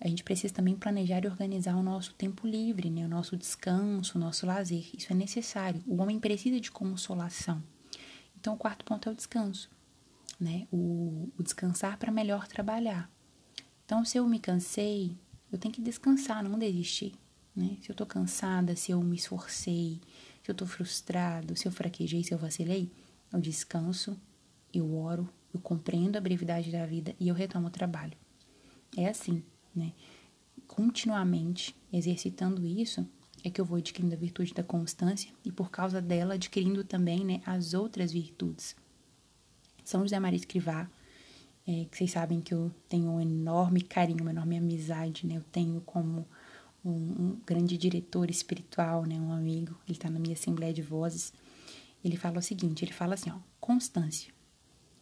a 0.00 0.08
gente 0.08 0.22
precisa 0.22 0.52
também 0.52 0.76
planejar 0.76 1.24
e 1.24 1.28
organizar 1.28 1.76
o 1.76 1.82
nosso 1.82 2.12
tempo 2.14 2.46
livre, 2.46 2.90
né? 2.90 3.06
o 3.06 3.08
nosso 3.08 3.36
descanso, 3.36 4.18
o 4.18 4.20
nosso 4.20 4.44
lazer. 4.44 4.84
Isso 4.94 5.10
é 5.10 5.16
necessário. 5.16 5.82
O 5.86 6.02
homem 6.02 6.20
precisa 6.20 6.60
de 6.60 6.70
consolação. 6.70 7.62
Então, 8.38 8.54
o 8.54 8.58
quarto 8.58 8.84
ponto 8.84 9.08
é 9.08 9.12
o 9.12 9.14
descanso, 9.14 9.70
né? 10.38 10.66
o, 10.70 11.30
o 11.38 11.42
descansar 11.42 11.96
para 11.96 12.12
melhor 12.12 12.46
trabalhar. 12.46 13.10
Então, 13.86 14.04
se 14.04 14.18
eu 14.18 14.28
me 14.28 14.38
cansei, 14.38 15.16
eu 15.50 15.56
tenho 15.56 15.72
que 15.72 15.80
descansar, 15.80 16.44
não 16.44 16.58
desistir. 16.58 17.14
Né? 17.54 17.76
Se 17.80 17.90
eu 17.90 17.92
estou 17.92 18.06
cansada, 18.06 18.74
se 18.74 18.92
eu 18.92 19.00
me 19.02 19.16
esforcei, 19.16 20.00
se 20.42 20.50
eu 20.50 20.52
estou 20.52 20.66
frustrado, 20.66 21.56
se 21.56 21.66
eu 21.66 21.72
fraquejei, 21.72 22.24
se 22.24 22.32
eu 22.32 22.38
vacilei, 22.38 22.90
eu 23.32 23.40
descanso, 23.40 24.18
eu 24.72 24.94
oro, 24.96 25.28
eu 25.52 25.60
compreendo 25.60 26.16
a 26.16 26.20
brevidade 26.20 26.70
da 26.70 26.84
vida 26.84 27.14
e 27.20 27.28
eu 27.28 27.34
retomo 27.34 27.68
o 27.68 27.70
trabalho. 27.70 28.16
É 28.96 29.08
assim, 29.08 29.42
né? 29.74 29.92
Continuamente 30.66 31.74
exercitando 31.92 32.66
isso, 32.66 33.06
é 33.44 33.50
que 33.50 33.60
eu 33.60 33.64
vou 33.64 33.76
adquirindo 33.76 34.14
a 34.14 34.18
virtude 34.18 34.54
da 34.54 34.62
constância 34.62 35.30
e 35.44 35.52
por 35.52 35.70
causa 35.70 36.00
dela 36.00 36.34
adquirindo 36.34 36.82
também, 36.82 37.24
né, 37.24 37.42
as 37.44 37.74
outras 37.74 38.10
virtudes. 38.10 38.74
São 39.84 40.00
José 40.00 40.18
Maria 40.18 40.38
Escrivá, 40.38 40.88
é, 41.66 41.84
que 41.84 41.96
vocês 41.96 42.10
sabem 42.10 42.40
que 42.40 42.54
eu 42.54 42.70
tenho 42.88 43.10
um 43.10 43.20
enorme 43.20 43.82
carinho, 43.82 44.22
uma 44.22 44.30
enorme 44.30 44.56
amizade, 44.56 45.26
né? 45.26 45.36
Eu 45.36 45.44
tenho 45.52 45.80
como 45.82 46.26
um, 46.84 46.90
um 46.90 47.40
grande 47.46 47.78
diretor 47.78 48.30
espiritual, 48.30 49.04
né, 49.04 49.18
um 49.18 49.32
amigo, 49.32 49.76
ele 49.86 49.96
está 49.96 50.10
na 50.10 50.18
minha 50.18 50.34
Assembleia 50.34 50.72
de 50.72 50.82
Vozes. 50.82 51.32
Ele 52.04 52.16
fala 52.16 52.38
o 52.38 52.42
seguinte, 52.42 52.84
ele 52.84 52.92
fala 52.92 53.14
assim, 53.14 53.30
ó, 53.30 53.38
constância 53.58 54.32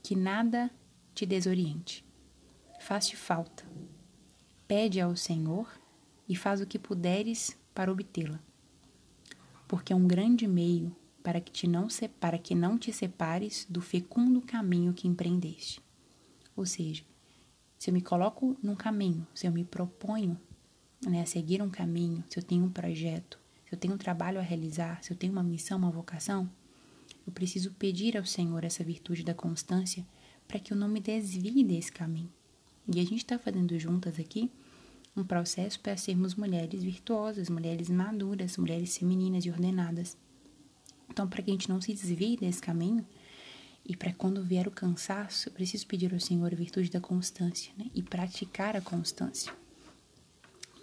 que 0.03 0.17
nada 0.17 0.71
te 1.15 1.25
desoriente. 1.25 2.05
Faz-te 2.81 3.17
falta. 3.17 3.65
Pede 4.67 5.01
ao 5.01 5.15
Senhor 5.15 5.69
e 6.29 6.35
faz 6.35 6.61
o 6.61 6.67
que 6.67 6.79
puderes 6.79 7.57
para 7.75 7.93
obtê-la. 7.93 8.41
Porque 9.69 9.93
é 9.93 9.97
um 9.97 10.07
grande 10.07 10.47
meio 10.47 10.95
para 11.23 11.41
que, 11.41 11.53
te 11.53 11.69
não, 11.69 11.87
para 12.19 12.39
que 12.39 12.55
não 12.55 12.77
te 12.77 12.93
separes 12.93 13.67
do 13.71 13.81
fecundo 13.81 14.41
caminho 14.41 14.93
que 14.93 15.07
empreendeste. 15.07 15.81
Ou 16.57 16.67
seja, 16.67 17.05
se 17.79 17.91
eu 17.91 17.95
me 17.95 18.03
coloco 18.03 18.57
num 18.63 18.75
caminho, 18.75 19.27
se 19.35 19.47
eu 19.47 19.53
me 19.53 19.65
proponho 19.65 20.39
né, 21.07 21.25
seguir 21.25 21.63
um 21.63 21.71
caminho, 21.71 22.25
se 22.29 22.39
eu 22.39 22.43
tenho 22.43 22.65
um 22.65 22.71
projeto, 22.71 23.39
se 23.67 23.75
eu 23.75 23.79
tenho 23.79 23.95
um 23.95 23.99
trabalho 23.99 24.39
a 24.39 24.43
realizar, 24.43 25.03
se 25.03 25.13
eu 25.13 25.17
tenho 25.17 25.33
uma 25.33 25.43
missão, 25.43 25.79
uma 25.79 25.91
vocação, 25.91 26.49
eu 27.27 27.33
preciso 27.33 27.73
pedir 27.73 28.17
ao 28.17 28.25
Senhor 28.25 28.65
essa 28.65 28.85
virtude 28.85 29.23
da 29.23 29.35
constância 29.35 30.07
para 30.47 30.59
que 30.59 30.73
eu 30.73 30.77
não 30.77 30.89
me 30.89 31.01
desvie 31.01 31.65
desse 31.65 31.91
caminho. 31.93 32.31
E 32.93 33.01
a 33.01 33.05
gente 33.05 33.19
está 33.19 33.39
fazendo 33.39 33.79
juntas 33.79 34.19
aqui 34.19 34.51
um 35.17 35.25
processo 35.25 35.79
para 35.81 35.97
sermos 35.97 36.35
mulheres 36.35 36.83
virtuosas, 36.83 37.49
mulheres 37.49 37.89
maduras, 37.89 38.57
mulheres 38.57 38.97
femininas 38.97 39.45
e 39.45 39.51
ordenadas. 39.51 40.17
Então, 41.09 41.29
para 41.29 41.43
que 41.43 41.51
a 41.51 41.55
gente 41.55 41.69
não 41.69 41.81
se 41.81 41.93
desvie 41.93 42.37
desse 42.37 42.61
caminho 42.61 43.07
e 43.85 43.97
para 43.97 44.13
quando 44.13 44.43
vier 44.43 44.67
o 44.67 44.71
cansaço, 44.71 45.49
eu 45.49 45.53
preciso 45.53 45.87
pedir 45.87 46.13
ao 46.13 46.21
Senhor 46.21 46.53
a 46.53 46.57
virtude 46.57 46.91
da 46.91 47.01
constância 47.01 47.73
né? 47.77 47.87
e 47.95 48.03
praticar 48.03 48.77
a 48.77 48.81
constância. 48.81 49.53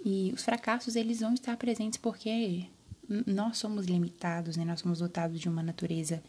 E 0.03 0.31
os 0.33 0.43
fracassos, 0.43 0.95
eles 0.95 1.19
vão 1.19 1.33
estar 1.33 1.57
presentes 1.57 1.97
porque 1.97 2.67
nós 3.25 3.57
somos 3.57 3.85
limitados, 3.85 4.55
né? 4.55 4.63
Nós 4.63 4.79
somos 4.79 4.99
dotados 4.99 5.39
de 5.39 5.49
uma 5.49 5.63
natureza 5.63 6.23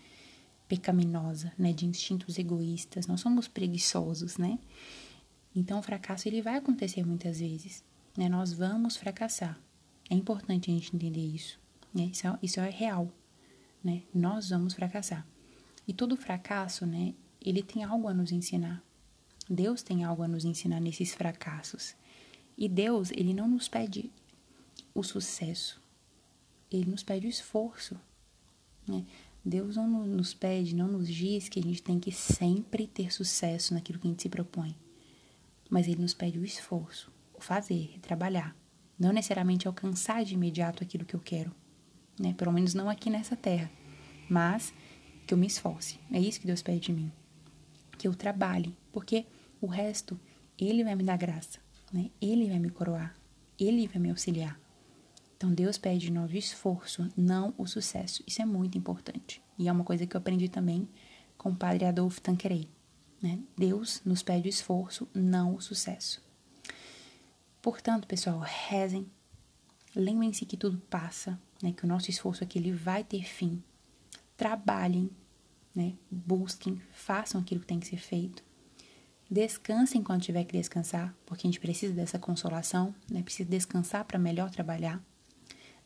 pecaminosa, 0.67 1.53
né? 1.59 1.73
De 1.73 1.87
instintos 1.87 2.39
egoístas. 2.39 3.07
Nós 3.07 3.21
somos 3.21 3.47
preguiçosos, 3.47 4.39
né? 4.39 4.59
Então, 5.55 5.79
o 5.79 5.83
fracasso 5.83 6.29
ele 6.29 6.41
vai 6.41 6.57
acontecer 6.57 7.05
muitas 7.05 7.41
vezes, 7.41 7.85
né? 8.17 8.29
Nós 8.29 8.53
vamos 8.53 8.97
fracassar. 8.97 9.59
É 10.09 10.15
importante 10.15 10.71
a 10.71 10.75
gente 10.75 10.95
entender 10.95 11.25
isso, 11.25 11.59
né? 11.95 12.05
Isso 12.13 12.27
é, 12.27 12.39
isso 12.43 12.61
é 12.61 12.71
real, 12.71 13.13
né? 13.85 14.03
Nós 14.15 14.51
vamos 14.51 14.75
fracassar. 14.75 15.27
E 15.87 15.93
todo 15.93 16.17
fracasso, 16.17 16.87
né? 16.87 17.15
Ele 17.41 17.63
tem 17.63 17.85
algo 17.85 18.09
a 18.09 18.15
nos 18.15 18.33
ensinar. 18.33 18.83
Deus 19.49 19.83
tem 19.83 20.05
algo 20.05 20.23
a 20.23 20.29
nos 20.29 20.45
ensinar 20.45 20.81
nesses 20.81 21.15
fracassos. 21.15 21.95
E 22.57 22.69
Deus, 22.69 23.11
ele 23.13 23.35
não 23.35 23.49
nos 23.49 23.69
pede 23.69 24.11
o 24.95 25.03
sucesso 25.03 25.81
ele 26.71 26.91
nos 26.91 27.03
pede 27.03 27.27
o 27.27 27.31
esforço. 27.31 27.97
Né? 28.87 29.05
Deus 29.45 29.77
não 29.77 29.89
nos 29.89 30.33
pede, 30.33 30.75
não 30.75 30.87
nos 30.87 31.09
diz 31.09 31.49
que 31.49 31.59
a 31.59 31.63
gente 31.63 31.83
tem 31.83 31.99
que 31.99 32.13
sempre 32.13 32.87
ter 32.87 33.13
sucesso 33.13 33.75
naquilo 33.75 33.99
que 33.99 34.07
a 34.07 34.11
gente 34.11 34.23
se 34.23 34.29
propõe. 34.29 34.77
Mas 35.69 35.89
ele 35.89 36.01
nos 36.01 36.15
pede 36.15 36.39
o 36.39 36.45
esforço, 36.45 37.11
o 37.35 37.41
fazer, 37.41 37.99
trabalhar. 38.01 38.55
Não 38.99 39.13
necessariamente 39.13 39.67
alcançar 39.67 40.25
de 40.25 40.35
imediato 40.35 40.83
aquilo 40.83 41.05
que 41.05 41.15
eu 41.15 41.21
quero. 41.21 41.53
Né? 42.19 42.35
Pelo 42.35 42.53
menos 42.53 42.75
não 42.75 42.89
aqui 42.89 43.09
nessa 43.09 43.35
terra. 43.35 43.71
Mas 44.29 44.73
que 45.27 45.33
eu 45.33 45.39
me 45.39 45.47
esforce. 45.47 45.99
É 46.13 46.21
isso 46.21 46.41
que 46.41 46.47
Deus 46.47 46.63
pede 46.63 46.81
de 46.81 46.93
mim. 46.93 47.11
Que 47.97 48.07
eu 48.07 48.15
trabalhe. 48.15 48.77
Porque 48.93 49.25
o 49.61 49.67
resto, 49.67 50.21
Ele 50.59 50.85
vai 50.85 50.95
me 50.95 51.03
dar 51.03 51.17
graça. 51.17 51.59
Né? 51.93 52.11
Ele 52.21 52.49
vai 52.49 52.59
me 52.59 52.71
coroar. 52.71 53.17
Ele 53.59 53.87
vai 53.87 53.99
me 53.99 54.11
auxiliar. 54.11 54.59
Então 55.37 55.53
Deus 55.53 55.79
pede 55.79 56.07
de 56.07 56.13
nós 56.13 56.31
o 56.31 56.37
esforço, 56.37 57.11
não 57.17 57.55
o 57.57 57.67
sucesso. 57.67 58.23
Isso 58.27 58.43
é 58.43 58.45
muito 58.45 58.77
importante. 58.77 59.43
E 59.59 59.69
é 59.69 59.73
uma 59.73 59.85
coisa 59.85 60.07
que 60.07 60.15
eu 60.15 60.19
aprendi 60.19 60.49
também 60.49 60.89
com 61.39 61.51
o 61.51 61.57
padre 61.57 61.87
Adolfo 61.87 62.21
Tanquerei. 62.21 62.69
Né? 63.23 63.39
Deus 63.57 64.03
nos 64.05 64.23
pede 64.23 64.49
o 64.49 64.51
esforço, 64.51 65.09
não 65.15 65.55
o 65.55 65.61
sucesso. 65.61 66.23
Portanto, 67.63 68.07
pessoal, 68.07 68.41
rezem. 68.41 69.11
Lembrem-se 69.95 70.45
que 70.45 70.57
tudo 70.57 70.79
passa, 70.91 71.41
né? 71.63 71.73
que 71.73 71.85
o 71.85 71.89
nosso 71.89 72.11
esforço 72.11 72.45
aqui 72.45 72.59
ele 72.59 72.73
vai 72.73 73.03
ter 73.03 73.25
fim. 73.25 73.63
Trabalhem, 74.37 75.11
né? 75.75 75.95
busquem, 76.11 76.81
façam 76.93 77.41
aquilo 77.41 77.61
que 77.61 77.67
tem 77.67 77.81
que 77.81 77.89
ser 77.89 77.99
feito. 77.99 78.43
Descansem 79.31 80.03
quando 80.03 80.23
tiver 80.23 80.43
que 80.43 80.57
descansar, 80.57 81.15
porque 81.25 81.47
a 81.47 81.49
gente 81.49 81.61
precisa 81.61 81.95
dessa 81.95 82.19
consolação, 82.19 82.93
né? 83.09 83.23
precisa 83.23 83.49
descansar 83.49 84.05
para 84.05 84.19
melhor 84.19 84.51
trabalhar. 84.51 85.01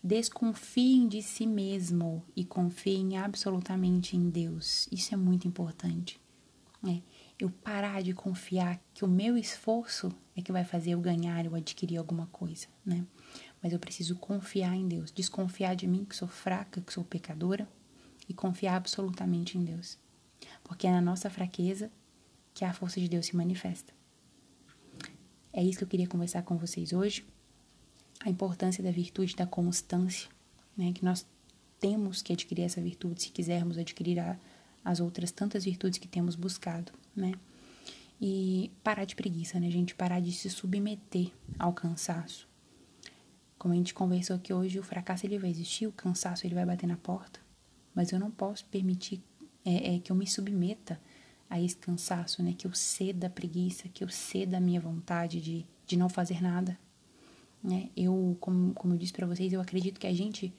Desconfiem 0.02 1.06
de 1.06 1.20
si 1.20 1.46
mesmo 1.46 2.24
e 2.34 2.42
confiem 2.42 3.18
absolutamente 3.18 4.16
em 4.16 4.30
Deus. 4.30 4.88
Isso 4.90 5.12
é 5.12 5.16
muito 5.16 5.46
importante. 5.46 6.18
É, 6.88 7.02
eu 7.38 7.50
parar 7.50 8.02
de 8.02 8.14
confiar 8.14 8.80
que 8.94 9.04
o 9.04 9.08
meu 9.08 9.36
esforço 9.36 10.10
é 10.34 10.40
que 10.40 10.52
vai 10.52 10.64
fazer 10.64 10.92
eu 10.92 11.00
ganhar 11.00 11.46
ou 11.46 11.54
adquirir 11.54 11.98
alguma 11.98 12.26
coisa, 12.28 12.66
né? 12.84 13.06
Mas 13.62 13.74
eu 13.74 13.78
preciso 13.78 14.16
confiar 14.16 14.74
em 14.74 14.88
Deus, 14.88 15.10
desconfiar 15.10 15.74
de 15.76 15.86
mim 15.86 16.04
que 16.04 16.16
sou 16.16 16.28
fraca, 16.28 16.80
que 16.80 16.92
sou 16.92 17.04
pecadora 17.04 17.68
e 18.26 18.32
confiar 18.32 18.76
absolutamente 18.76 19.58
em 19.58 19.64
Deus. 19.64 19.98
Porque 20.62 20.86
é 20.86 20.90
na 20.90 21.00
nossa 21.00 21.28
fraqueza 21.28 21.90
que 22.54 22.64
a 22.64 22.72
força 22.72 23.00
de 23.00 23.08
Deus 23.08 23.26
se 23.26 23.36
manifesta. 23.36 23.92
É 25.52 25.62
isso 25.62 25.78
que 25.78 25.84
eu 25.84 25.88
queria 25.88 26.06
conversar 26.06 26.42
com 26.42 26.56
vocês 26.56 26.92
hoje 26.92 27.26
a 28.20 28.30
importância 28.30 28.82
da 28.82 28.90
virtude 28.90 29.36
da 29.36 29.46
constância, 29.46 30.28
né? 30.76 30.92
Que 30.92 31.04
nós 31.04 31.26
temos 31.78 32.22
que 32.22 32.32
adquirir 32.32 32.62
essa 32.62 32.80
virtude 32.80 33.22
se 33.22 33.30
quisermos 33.30 33.76
adquirir 33.76 34.18
a, 34.18 34.38
as 34.84 35.00
outras 35.00 35.30
tantas 35.30 35.64
virtudes 35.64 35.98
que 35.98 36.08
temos 36.08 36.34
buscado, 36.34 36.92
né? 37.14 37.32
E 38.20 38.70
parar 38.82 39.04
de 39.04 39.14
preguiça, 39.14 39.60
né, 39.60 39.70
gente? 39.70 39.94
Parar 39.94 40.20
de 40.20 40.32
se 40.32 40.48
submeter 40.48 41.30
ao 41.58 41.72
cansaço. 41.72 42.48
Como 43.58 43.74
a 43.74 43.76
gente 43.76 43.92
conversou 43.92 44.36
aqui 44.36 44.52
hoje, 44.52 44.78
o 44.78 44.82
fracasso 44.82 45.26
ele 45.26 45.38
vai 45.38 45.50
existir, 45.50 45.86
o 45.86 45.92
cansaço 45.92 46.46
ele 46.46 46.54
vai 46.54 46.64
bater 46.64 46.86
na 46.86 46.96
porta, 46.96 47.40
mas 47.94 48.12
eu 48.12 48.18
não 48.18 48.30
posso 48.30 48.64
permitir 48.66 49.22
é, 49.64 49.96
é, 49.96 49.98
que 49.98 50.10
eu 50.10 50.16
me 50.16 50.26
submeta 50.26 51.00
a 51.54 51.60
esse 51.60 51.76
cansaço, 51.76 52.42
né? 52.42 52.52
Que 52.52 52.66
eu 52.66 52.74
ceda 52.74 53.28
a 53.28 53.30
preguiça, 53.30 53.88
que 53.88 54.02
eu 54.02 54.08
ceda 54.08 54.56
a 54.56 54.60
minha 54.60 54.80
vontade 54.80 55.40
de, 55.40 55.64
de 55.86 55.96
não 55.96 56.08
fazer 56.08 56.42
nada, 56.42 56.76
né? 57.62 57.90
Eu, 57.96 58.36
como, 58.40 58.74
como 58.74 58.94
eu 58.94 58.98
disse 58.98 59.12
para 59.12 59.24
vocês, 59.24 59.52
eu 59.52 59.60
acredito 59.60 60.00
que 60.00 60.06
a 60.08 60.12
gente 60.12 60.52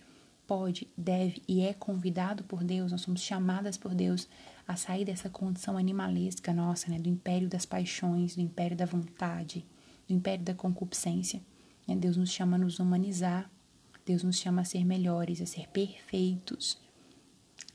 pode, 0.48 0.88
deve 0.98 1.42
e 1.50 1.62
é 1.62 1.74
convidado 1.74 2.46
por 2.46 2.64
Deus, 2.64 2.94
nós 2.94 3.02
somos 3.02 3.20
chamadas 3.20 3.78
por 3.78 3.94
Deus 3.94 4.26
a 4.66 4.78
sair 4.78 5.04
dessa 5.04 5.30
condição 5.30 5.78
animalesca 5.78 6.54
nossa, 6.54 6.90
né, 6.90 6.98
do 6.98 7.10
império 7.10 7.50
das 7.50 7.66
paixões, 7.66 8.36
do 8.36 8.42
império 8.42 8.78
da 8.78 8.86
vontade, 8.86 9.66
do 10.08 10.14
império 10.14 10.46
da 10.46 10.54
concupiscência. 10.54 11.42
Né? 11.86 11.96
Deus 11.96 12.16
nos 12.16 12.32
chama 12.32 12.56
a 12.56 12.60
nos 12.60 12.80
humanizar, 12.80 13.52
Deus 14.06 14.24
nos 14.24 14.38
chama 14.38 14.62
a 14.62 14.66
ser 14.66 14.86
melhores, 14.86 15.42
a 15.42 15.46
ser 15.46 15.68
perfeitos. 15.70 16.78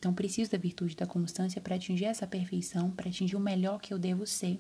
Então, 0.00 0.14
preciso 0.14 0.50
da 0.50 0.56
virtude 0.56 0.96
da 0.96 1.06
constância 1.06 1.60
para 1.60 1.76
atingir 1.76 2.06
essa 2.06 2.26
perfeição, 2.26 2.90
para 2.90 3.10
atingir 3.10 3.36
o 3.36 3.40
melhor 3.40 3.78
que 3.78 3.92
eu 3.92 3.98
devo 3.98 4.26
ser. 4.26 4.58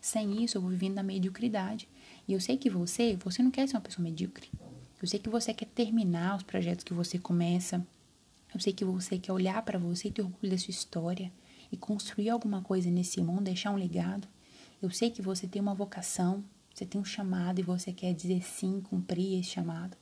Sem 0.00 0.42
isso, 0.42 0.56
eu 0.56 0.62
vou 0.62 0.70
vivendo 0.70 0.94
na 0.94 1.02
mediocridade. 1.02 1.86
E 2.26 2.32
eu 2.32 2.40
sei 2.40 2.56
que 2.56 2.70
você, 2.70 3.14
você 3.22 3.42
não 3.42 3.50
quer 3.50 3.68
ser 3.68 3.76
uma 3.76 3.82
pessoa 3.82 4.02
medíocre. 4.02 4.48
Eu 5.02 5.06
sei 5.06 5.20
que 5.20 5.28
você 5.28 5.52
quer 5.52 5.66
terminar 5.66 6.38
os 6.38 6.42
projetos 6.42 6.82
que 6.82 6.94
você 6.94 7.18
começa. 7.18 7.86
Eu 8.54 8.58
sei 8.58 8.72
que 8.72 8.82
você 8.82 9.18
quer 9.18 9.32
olhar 9.32 9.62
para 9.62 9.78
você 9.78 10.08
e 10.08 10.10
ter 10.10 10.22
orgulho 10.22 10.50
da 10.50 10.56
sua 10.56 10.70
história 10.70 11.30
e 11.70 11.76
construir 11.76 12.30
alguma 12.30 12.62
coisa 12.62 12.90
nesse 12.90 13.20
mundo, 13.20 13.42
deixar 13.42 13.72
um 13.72 13.76
legado. 13.76 14.26
Eu 14.80 14.90
sei 14.90 15.10
que 15.10 15.20
você 15.20 15.46
tem 15.46 15.60
uma 15.60 15.74
vocação, 15.74 16.42
você 16.74 16.86
tem 16.86 16.98
um 16.98 17.04
chamado 17.04 17.60
e 17.60 17.62
você 17.62 17.92
quer 17.92 18.14
dizer 18.14 18.42
sim, 18.42 18.80
cumprir 18.80 19.40
esse 19.40 19.50
chamado. 19.50 19.94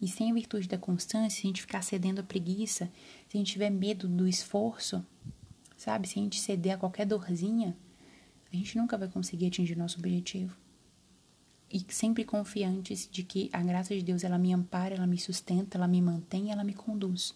E 0.00 0.08
sem 0.08 0.30
a 0.30 0.34
virtude 0.34 0.68
da 0.68 0.76
constância, 0.76 1.30
se 1.30 1.46
a 1.46 1.48
gente 1.48 1.62
ficar 1.62 1.82
cedendo 1.82 2.20
a 2.20 2.24
preguiça, 2.24 2.90
se 3.28 3.36
a 3.36 3.38
gente 3.38 3.52
tiver 3.52 3.70
medo 3.70 4.06
do 4.08 4.26
esforço, 4.26 5.04
sabe? 5.76 6.08
Se 6.08 6.18
a 6.18 6.22
gente 6.22 6.40
ceder 6.40 6.74
a 6.74 6.78
qualquer 6.78 7.06
dorzinha, 7.06 7.76
a 8.52 8.56
gente 8.56 8.76
nunca 8.76 8.98
vai 8.98 9.08
conseguir 9.08 9.46
atingir 9.46 9.76
nosso 9.76 9.98
objetivo. 9.98 10.56
E 11.70 11.84
sempre 11.88 12.24
confiantes 12.24 13.08
de 13.10 13.22
que 13.22 13.50
a 13.52 13.62
graça 13.62 13.94
de 13.94 14.02
Deus 14.02 14.22
ela 14.22 14.38
me 14.38 14.52
ampara, 14.52 14.94
ela 14.94 15.06
me 15.06 15.18
sustenta, 15.18 15.76
ela 15.76 15.88
me 15.88 16.00
mantém, 16.00 16.52
ela 16.52 16.62
me 16.62 16.74
conduz. 16.74 17.34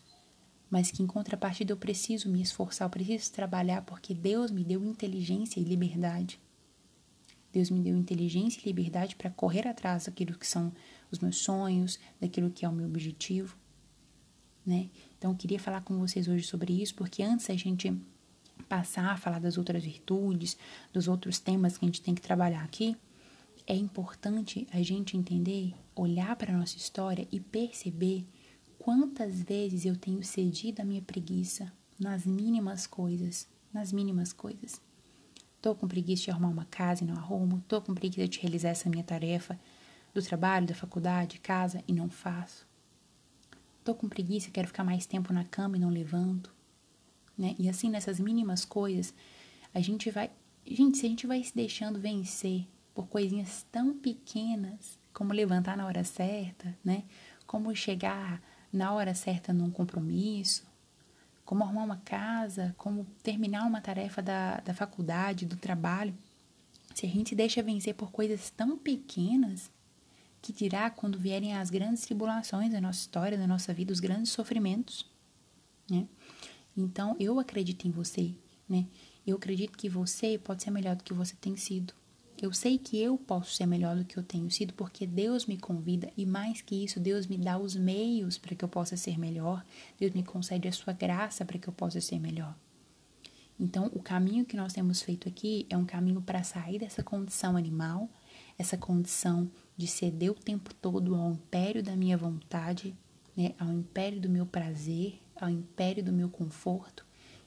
Mas 0.70 0.90
que 0.90 1.02
em 1.02 1.06
contrapartida 1.06 1.72
eu 1.72 1.76
preciso 1.76 2.28
me 2.28 2.42
esforçar, 2.42 2.86
eu 2.86 2.90
preciso 2.90 3.32
trabalhar 3.32 3.82
porque 3.82 4.14
Deus 4.14 4.50
me 4.50 4.62
deu 4.62 4.84
inteligência 4.84 5.58
e 5.58 5.64
liberdade. 5.64 6.38
Deus 7.52 7.70
me 7.70 7.80
deu 7.80 7.96
inteligência 7.96 8.60
e 8.60 8.64
liberdade 8.66 9.16
para 9.16 9.30
correr 9.30 9.66
atrás 9.66 10.06
daquilo 10.06 10.38
que 10.38 10.46
são 10.46 10.72
os 11.10 11.18
meus 11.18 11.38
sonhos, 11.38 11.98
daquilo 12.20 12.50
que 12.50 12.64
é 12.64 12.68
o 12.68 12.72
meu 12.72 12.86
objetivo, 12.86 13.56
né? 14.64 14.90
Então 15.16 15.30
eu 15.30 15.36
queria 15.36 15.58
falar 15.58 15.80
com 15.80 15.98
vocês 15.98 16.28
hoje 16.28 16.46
sobre 16.46 16.82
isso, 16.82 16.94
porque 16.94 17.22
antes 17.22 17.48
a 17.48 17.54
gente 17.54 17.96
passar 18.68 19.12
a 19.12 19.16
falar 19.16 19.40
das 19.40 19.56
outras 19.56 19.82
virtudes, 19.82 20.56
dos 20.92 21.08
outros 21.08 21.38
temas 21.38 21.78
que 21.78 21.84
a 21.84 21.88
gente 21.88 22.02
tem 22.02 22.14
que 22.14 22.20
trabalhar 22.20 22.62
aqui, 22.62 22.96
é 23.66 23.74
importante 23.74 24.66
a 24.72 24.82
gente 24.82 25.16
entender, 25.16 25.74
olhar 25.94 26.36
para 26.36 26.52
a 26.52 26.56
nossa 26.56 26.76
história 26.76 27.26
e 27.32 27.40
perceber 27.40 28.26
quantas 28.78 29.42
vezes 29.42 29.84
eu 29.84 29.96
tenho 29.96 30.22
cedido 30.22 30.80
a 30.80 30.84
minha 30.84 31.02
preguiça 31.02 31.72
nas 31.98 32.24
mínimas 32.24 32.86
coisas, 32.86 33.48
nas 33.72 33.92
mínimas 33.92 34.32
coisas. 34.32 34.80
Tô 35.60 35.74
com 35.74 35.88
preguiça 35.88 36.24
de 36.24 36.30
arrumar 36.30 36.48
uma 36.48 36.64
casa 36.64 37.02
e 37.02 37.06
não 37.06 37.16
arrumo, 37.16 37.62
tô 37.66 37.80
com 37.80 37.94
preguiça 37.94 38.28
de 38.28 38.38
realizar 38.38 38.70
essa 38.70 38.88
minha 38.88 39.04
tarefa 39.04 39.58
do 40.14 40.22
trabalho, 40.22 40.66
da 40.66 40.74
faculdade, 40.74 41.40
casa 41.40 41.82
e 41.86 41.92
não 41.92 42.08
faço. 42.08 42.66
Tô 43.84 43.94
com 43.94 44.08
preguiça, 44.08 44.50
quero 44.50 44.68
ficar 44.68 44.84
mais 44.84 45.06
tempo 45.06 45.32
na 45.32 45.44
cama 45.44 45.76
e 45.76 45.80
não 45.80 45.90
levanto 45.90 46.56
né? 47.38 47.54
E 47.58 47.68
assim, 47.68 47.88
nessas 47.88 48.18
mínimas 48.18 48.64
coisas, 48.64 49.14
a 49.72 49.80
gente 49.80 50.10
vai. 50.10 50.30
Gente, 50.66 50.98
se 50.98 51.06
a 51.06 51.08
gente 51.08 51.26
vai 51.26 51.42
se 51.42 51.54
deixando 51.54 52.00
vencer 52.00 52.66
por 52.92 53.06
coisinhas 53.06 53.64
tão 53.70 53.96
pequenas, 53.96 54.98
como 55.14 55.32
levantar 55.32 55.76
na 55.76 55.86
hora 55.86 56.02
certa, 56.02 56.76
né? 56.84 57.04
Como 57.46 57.74
chegar 57.74 58.42
na 58.72 58.92
hora 58.92 59.14
certa 59.14 59.52
num 59.52 59.70
compromisso, 59.70 60.66
como 61.48 61.64
arrumar 61.64 61.84
uma 61.84 61.96
casa, 61.96 62.74
como 62.76 63.06
terminar 63.22 63.64
uma 63.64 63.80
tarefa 63.80 64.20
da, 64.20 64.60
da 64.60 64.74
faculdade, 64.74 65.46
do 65.46 65.56
trabalho. 65.56 66.14
Se 66.94 67.06
a 67.06 67.08
gente 67.08 67.34
deixa 67.34 67.62
vencer 67.62 67.94
por 67.94 68.12
coisas 68.12 68.50
tão 68.50 68.76
pequenas, 68.76 69.70
que 70.42 70.52
dirá 70.52 70.90
quando 70.90 71.18
vierem 71.18 71.56
as 71.56 71.70
grandes 71.70 72.02
tribulações 72.02 72.70
da 72.70 72.82
nossa 72.82 73.00
história, 73.00 73.38
da 73.38 73.46
nossa 73.46 73.72
vida, 73.72 73.90
os 73.90 73.98
grandes 73.98 74.30
sofrimentos, 74.30 75.06
né? 75.88 76.06
Então, 76.76 77.16
eu 77.18 77.40
acredito 77.40 77.88
em 77.88 77.90
você, 77.90 78.34
né? 78.68 78.86
Eu 79.26 79.36
acredito 79.36 79.78
que 79.78 79.88
você 79.88 80.36
pode 80.36 80.62
ser 80.62 80.70
melhor 80.70 80.96
do 80.96 81.02
que 81.02 81.14
você 81.14 81.34
tem 81.40 81.56
sido. 81.56 81.94
Eu 82.40 82.52
sei 82.52 82.78
que 82.78 83.00
eu 83.00 83.18
posso 83.18 83.52
ser 83.52 83.66
melhor 83.66 83.96
do 83.96 84.04
que 84.04 84.16
eu 84.16 84.22
tenho 84.22 84.48
sido 84.50 84.72
porque 84.72 85.06
Deus 85.06 85.46
me 85.46 85.58
convida 85.58 86.08
e 86.16 86.24
mais 86.24 86.62
que 86.62 86.84
isso, 86.84 87.00
Deus 87.00 87.26
me 87.26 87.36
dá 87.36 87.58
os 87.58 87.74
meios 87.74 88.38
para 88.38 88.54
que 88.54 88.64
eu 88.64 88.68
possa 88.68 88.96
ser 88.96 89.18
melhor. 89.18 89.64
Deus 89.98 90.12
me 90.12 90.22
concede 90.22 90.68
a 90.68 90.72
sua 90.72 90.92
graça 90.92 91.44
para 91.44 91.58
que 91.58 91.68
eu 91.68 91.72
possa 91.72 92.00
ser 92.00 92.20
melhor. 92.20 92.56
Então, 93.58 93.90
o 93.92 94.00
caminho 94.00 94.44
que 94.44 94.56
nós 94.56 94.72
temos 94.72 95.02
feito 95.02 95.28
aqui 95.28 95.66
é 95.68 95.76
um 95.76 95.84
caminho 95.84 96.22
para 96.22 96.44
sair 96.44 96.78
dessa 96.78 97.02
condição 97.02 97.56
animal, 97.56 98.08
essa 98.56 98.76
condição 98.76 99.50
de 99.76 99.88
ceder 99.88 100.30
o 100.30 100.34
tempo 100.34 100.72
todo 100.74 101.16
ao 101.16 101.32
império 101.32 101.82
da 101.82 101.96
minha 101.96 102.16
vontade, 102.16 102.94
né, 103.36 103.52
ao 103.58 103.72
império 103.72 104.20
do 104.20 104.28
meu 104.28 104.46
prazer, 104.46 105.20
ao 105.40 105.50
império 105.50 106.04
do 106.04 106.12
meu 106.12 106.28
conforto 106.28 107.04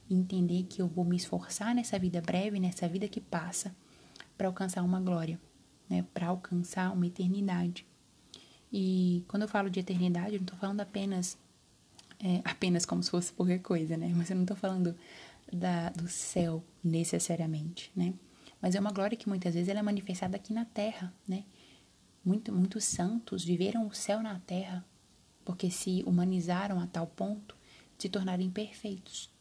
e 0.09 0.15
entender 0.15 0.63
que 0.63 0.81
eu 0.81 0.87
vou 0.87 1.05
me 1.05 1.15
esforçar 1.15 1.73
nessa 1.73 1.97
vida 1.97 2.19
breve, 2.19 2.59
nessa 2.59 2.85
vida 2.89 3.07
que 3.07 3.21
passa, 3.21 3.73
para 4.41 4.47
alcançar 4.47 4.81
uma 4.81 4.99
glória, 4.99 5.39
né, 5.87 6.03
para 6.15 6.29
alcançar 6.29 6.91
uma 6.91 7.05
eternidade. 7.05 7.85
E 8.73 9.23
quando 9.27 9.43
eu 9.43 9.47
falo 9.47 9.69
de 9.69 9.79
eternidade, 9.79 10.33
eu 10.33 10.39
não 10.39 10.45
estou 10.45 10.57
falando 10.57 10.81
apenas 10.81 11.37
é, 12.19 12.41
apenas 12.43 12.83
como 12.83 13.03
se 13.03 13.11
fosse 13.11 13.31
qualquer 13.33 13.59
coisa, 13.59 13.95
né? 13.95 14.11
Mas 14.15 14.31
eu 14.31 14.35
não 14.35 14.43
estou 14.43 14.57
falando 14.57 14.95
da, 15.53 15.89
do 15.89 16.07
céu 16.07 16.63
necessariamente, 16.83 17.91
né? 17.95 18.15
Mas 18.59 18.73
é 18.73 18.79
uma 18.79 18.91
glória 18.91 19.15
que 19.15 19.29
muitas 19.29 19.53
vezes 19.53 19.69
ela 19.69 19.79
é 19.79 19.83
manifestada 19.83 20.37
aqui 20.37 20.53
na 20.53 20.65
terra, 20.65 21.13
né? 21.27 21.43
Muito, 22.25 22.51
muitos 22.51 22.83
santos 22.83 23.43
viveram 23.43 23.85
o 23.85 23.93
céu 23.93 24.23
na 24.23 24.39
terra 24.39 24.83
porque 25.45 25.69
se 25.69 26.03
humanizaram 26.07 26.79
a 26.79 26.87
tal 26.87 27.05
ponto 27.05 27.55
se 27.95 28.09
tornarem 28.09 28.49
perfeitos 28.49 29.31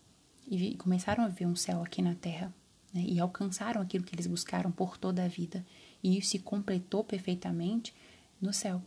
e 0.46 0.76
começaram 0.76 1.24
a 1.24 1.28
ver 1.28 1.46
um 1.46 1.56
céu 1.56 1.82
aqui 1.82 2.02
na 2.02 2.14
terra 2.14 2.54
né, 2.92 3.05
e 3.07 3.20
alcançaram 3.20 3.81
aquilo 3.81 4.05
que 4.05 4.14
eles 4.14 4.26
buscaram 4.26 4.70
por 4.70 4.96
toda 4.96 5.24
a 5.24 5.29
vida 5.29 5.64
e 6.03 6.18
isso 6.18 6.31
se 6.31 6.38
completou 6.38 7.05
perfeitamente 7.05 7.94
no 8.40 8.53
céu. 8.53 8.83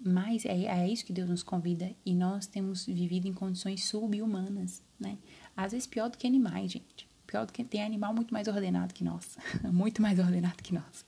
Mas 0.00 0.44
é, 0.44 0.64
é 0.64 0.88
isso 0.88 1.04
que 1.04 1.12
Deus 1.12 1.28
nos 1.28 1.42
convida 1.42 1.90
e 2.06 2.14
nós 2.14 2.46
temos 2.46 2.86
vivido 2.86 3.26
em 3.26 3.32
condições 3.32 3.84
subhumanas, 3.84 4.82
né? 4.98 5.18
Às 5.56 5.72
vezes 5.72 5.86
pior 5.88 6.08
do 6.08 6.16
que 6.16 6.26
animais, 6.26 6.70
gente. 6.70 7.08
Pior 7.26 7.44
do 7.44 7.52
que 7.52 7.64
tem 7.64 7.82
animal 7.82 8.14
muito 8.14 8.32
mais 8.32 8.46
ordenado 8.46 8.94
que 8.94 9.02
nós, 9.02 9.36
muito 9.64 10.00
mais 10.00 10.18
ordenado 10.18 10.62
que 10.62 10.72
nós, 10.72 11.04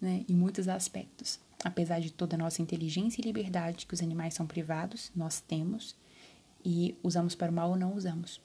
né? 0.00 0.24
Em 0.28 0.34
muitos 0.34 0.68
aspectos. 0.68 1.40
Apesar 1.64 2.00
de 2.00 2.12
toda 2.12 2.36
a 2.36 2.38
nossa 2.38 2.62
inteligência 2.62 3.20
e 3.20 3.24
liberdade 3.24 3.84
que 3.84 3.94
os 3.94 4.00
animais 4.00 4.34
são 4.34 4.46
privados, 4.46 5.10
nós 5.14 5.40
temos 5.40 5.96
e 6.64 6.96
usamos 7.02 7.34
para 7.34 7.50
o 7.50 7.54
mal 7.54 7.70
ou 7.70 7.76
não 7.76 7.94
usamos. 7.94 8.40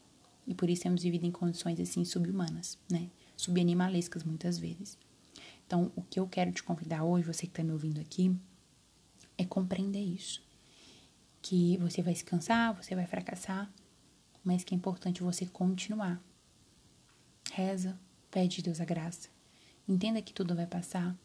E 0.48 0.54
por 0.54 0.70
isso 0.70 0.84
temos 0.84 1.04
vivido 1.04 1.26
em 1.26 1.32
condições 1.32 1.80
assim 1.80 2.06
subhumanas, 2.06 2.78
né? 2.90 3.10
Subanimalescas 3.36 4.24
muitas 4.24 4.58
vezes. 4.58 4.98
Então, 5.66 5.92
o 5.96 6.02
que 6.04 6.20
eu 6.20 6.28
quero 6.28 6.52
te 6.52 6.62
convidar 6.62 7.04
hoje, 7.04 7.26
você 7.26 7.48
que 7.48 7.52
está 7.52 7.64
me 7.64 7.72
ouvindo 7.72 8.00
aqui, 8.00 8.36
é 9.38 9.44
compreender 9.44 10.04
isso. 10.04 10.44
Que 11.42 11.78
você 11.78 12.02
vai 12.02 12.14
se 12.14 12.24
cansar, 12.24 12.74
você 12.74 12.96
vai 12.96 13.08
fracassar, 13.08 13.72
mas 14.44 14.64
que 14.64 14.76
é 14.76 14.78
importante 14.78 15.24
você 15.24 15.46
continuar. 15.46 16.22
Reza, 17.52 18.00
pede 18.30 18.62
a 18.62 18.64
Deus 18.64 18.80
a 18.80 18.86
graça. 18.86 19.30
Entenda 19.88 20.22
que 20.22 20.34
tudo 20.34 20.56
vai 20.56 20.68
passar, 20.68 21.16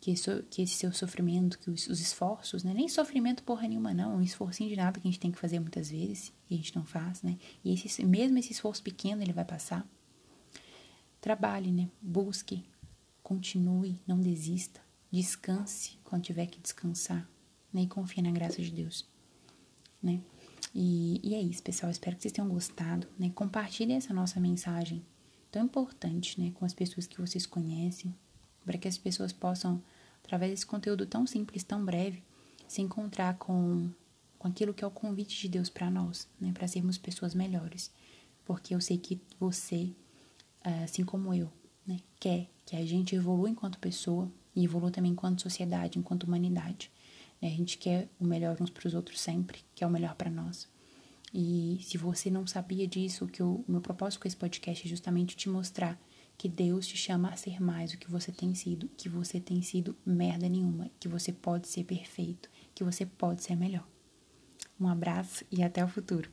que, 0.00 0.14
que 0.48 0.62
esse 0.62 0.74
seu 0.76 0.92
sofrimento, 0.92 1.58
que 1.58 1.70
os, 1.70 1.86
os 1.86 2.00
esforços, 2.00 2.64
né? 2.64 2.72
Nem 2.72 2.88
sofrimento 2.88 3.42
porra 3.42 3.68
nenhuma, 3.68 3.92
não. 3.92 4.12
É 4.12 4.16
um 4.16 4.22
esforcinho 4.22 4.70
de 4.70 4.76
nada 4.76 4.98
que 4.98 5.06
a 5.06 5.10
gente 5.10 5.20
tem 5.20 5.30
que 5.30 5.38
fazer 5.38 5.60
muitas 5.60 5.90
vezes, 5.90 6.32
e 6.48 6.54
a 6.54 6.56
gente 6.56 6.74
não 6.74 6.84
faz, 6.84 7.22
né? 7.22 7.36
E 7.62 7.74
esse, 7.74 8.04
mesmo 8.04 8.38
esse 8.38 8.52
esforço 8.52 8.82
pequeno, 8.82 9.22
ele 9.22 9.32
vai 9.32 9.44
passar. 9.44 9.86
Trabalhe, 11.20 11.70
né? 11.70 11.90
Busque, 12.00 12.64
continue, 13.22 14.00
não 14.06 14.18
desista. 14.18 14.80
Descanse 15.12 15.98
quando 16.02 16.22
tiver 16.22 16.46
que 16.46 16.58
descansar, 16.58 17.28
né? 17.70 17.82
E 17.82 17.86
confie 17.86 18.22
na 18.22 18.30
graça 18.30 18.62
de 18.62 18.70
Deus, 18.70 19.06
né? 20.02 20.22
E, 20.74 21.20
e 21.22 21.34
é 21.34 21.42
isso, 21.42 21.62
pessoal. 21.62 21.90
Espero 21.92 22.16
que 22.16 22.22
vocês 22.22 22.32
tenham 22.32 22.48
gostado, 22.48 23.06
né? 23.18 23.30
Compartilhe 23.34 23.92
essa 23.92 24.14
nossa 24.14 24.40
mensagem 24.40 25.04
tão 25.50 25.64
importante, 25.64 26.40
né? 26.40 26.52
Com 26.54 26.64
as 26.64 26.72
pessoas 26.72 27.06
que 27.06 27.20
vocês 27.20 27.44
conhecem, 27.44 28.14
para 28.64 28.78
que 28.78 28.88
as 28.88 28.98
pessoas 28.98 29.32
possam, 29.32 29.82
através 30.24 30.50
desse 30.50 30.66
conteúdo 30.66 31.06
tão 31.06 31.26
simples, 31.26 31.62
tão 31.62 31.84
breve, 31.84 32.22
se 32.66 32.80
encontrar 32.80 33.36
com, 33.36 33.90
com 34.38 34.48
aquilo 34.48 34.72
que 34.72 34.84
é 34.84 34.86
o 34.86 34.90
convite 34.90 35.40
de 35.40 35.48
Deus 35.48 35.68
para 35.68 35.90
nós, 35.90 36.28
né, 36.40 36.52
para 36.52 36.68
sermos 36.68 36.96
pessoas 36.96 37.34
melhores. 37.34 37.90
Porque 38.44 38.74
eu 38.74 38.80
sei 38.80 38.98
que 38.98 39.20
você, 39.38 39.90
assim 40.84 41.04
como 41.04 41.34
eu, 41.34 41.50
né, 41.86 41.98
quer 42.18 42.48
que 42.64 42.76
a 42.76 42.86
gente 42.86 43.14
evolua 43.14 43.50
enquanto 43.50 43.78
pessoa 43.78 44.30
e 44.54 44.64
evolua 44.64 44.90
também 44.90 45.12
enquanto 45.12 45.42
sociedade, 45.42 45.98
enquanto 45.98 46.24
humanidade. 46.24 46.90
Né? 47.40 47.48
A 47.48 47.56
gente 47.56 47.78
quer 47.78 48.08
o 48.18 48.24
melhor 48.24 48.56
uns 48.60 48.70
para 48.70 48.86
os 48.86 48.94
outros 48.94 49.20
sempre, 49.20 49.60
quer 49.74 49.86
o 49.86 49.90
melhor 49.90 50.14
para 50.14 50.30
nós. 50.30 50.68
E 51.32 51.80
se 51.82 51.96
você 51.96 52.30
não 52.30 52.46
sabia 52.46 52.86
disso, 52.86 53.26
que 53.26 53.42
o 53.42 53.64
meu 53.66 53.80
propósito 53.80 54.20
com 54.20 54.28
esse 54.28 54.36
podcast 54.36 54.84
é 54.84 54.88
justamente 54.88 55.36
te 55.36 55.48
mostrar 55.48 56.00
que 56.40 56.48
Deus 56.48 56.86
te 56.86 56.96
chama 56.96 57.28
a 57.28 57.36
ser 57.36 57.60
mais 57.60 57.92
do 57.92 57.98
que 57.98 58.10
você 58.10 58.32
tem 58.32 58.54
sido, 58.54 58.88
que 58.96 59.10
você 59.10 59.38
tem 59.38 59.60
sido 59.60 59.94
merda 60.06 60.48
nenhuma, 60.48 60.90
que 60.98 61.06
você 61.06 61.34
pode 61.34 61.68
ser 61.68 61.84
perfeito, 61.84 62.48
que 62.74 62.82
você 62.82 63.04
pode 63.04 63.42
ser 63.42 63.54
melhor. 63.54 63.86
Um 64.80 64.88
abraço 64.88 65.44
e 65.52 65.62
até 65.62 65.84
o 65.84 65.88
futuro. 65.88 66.30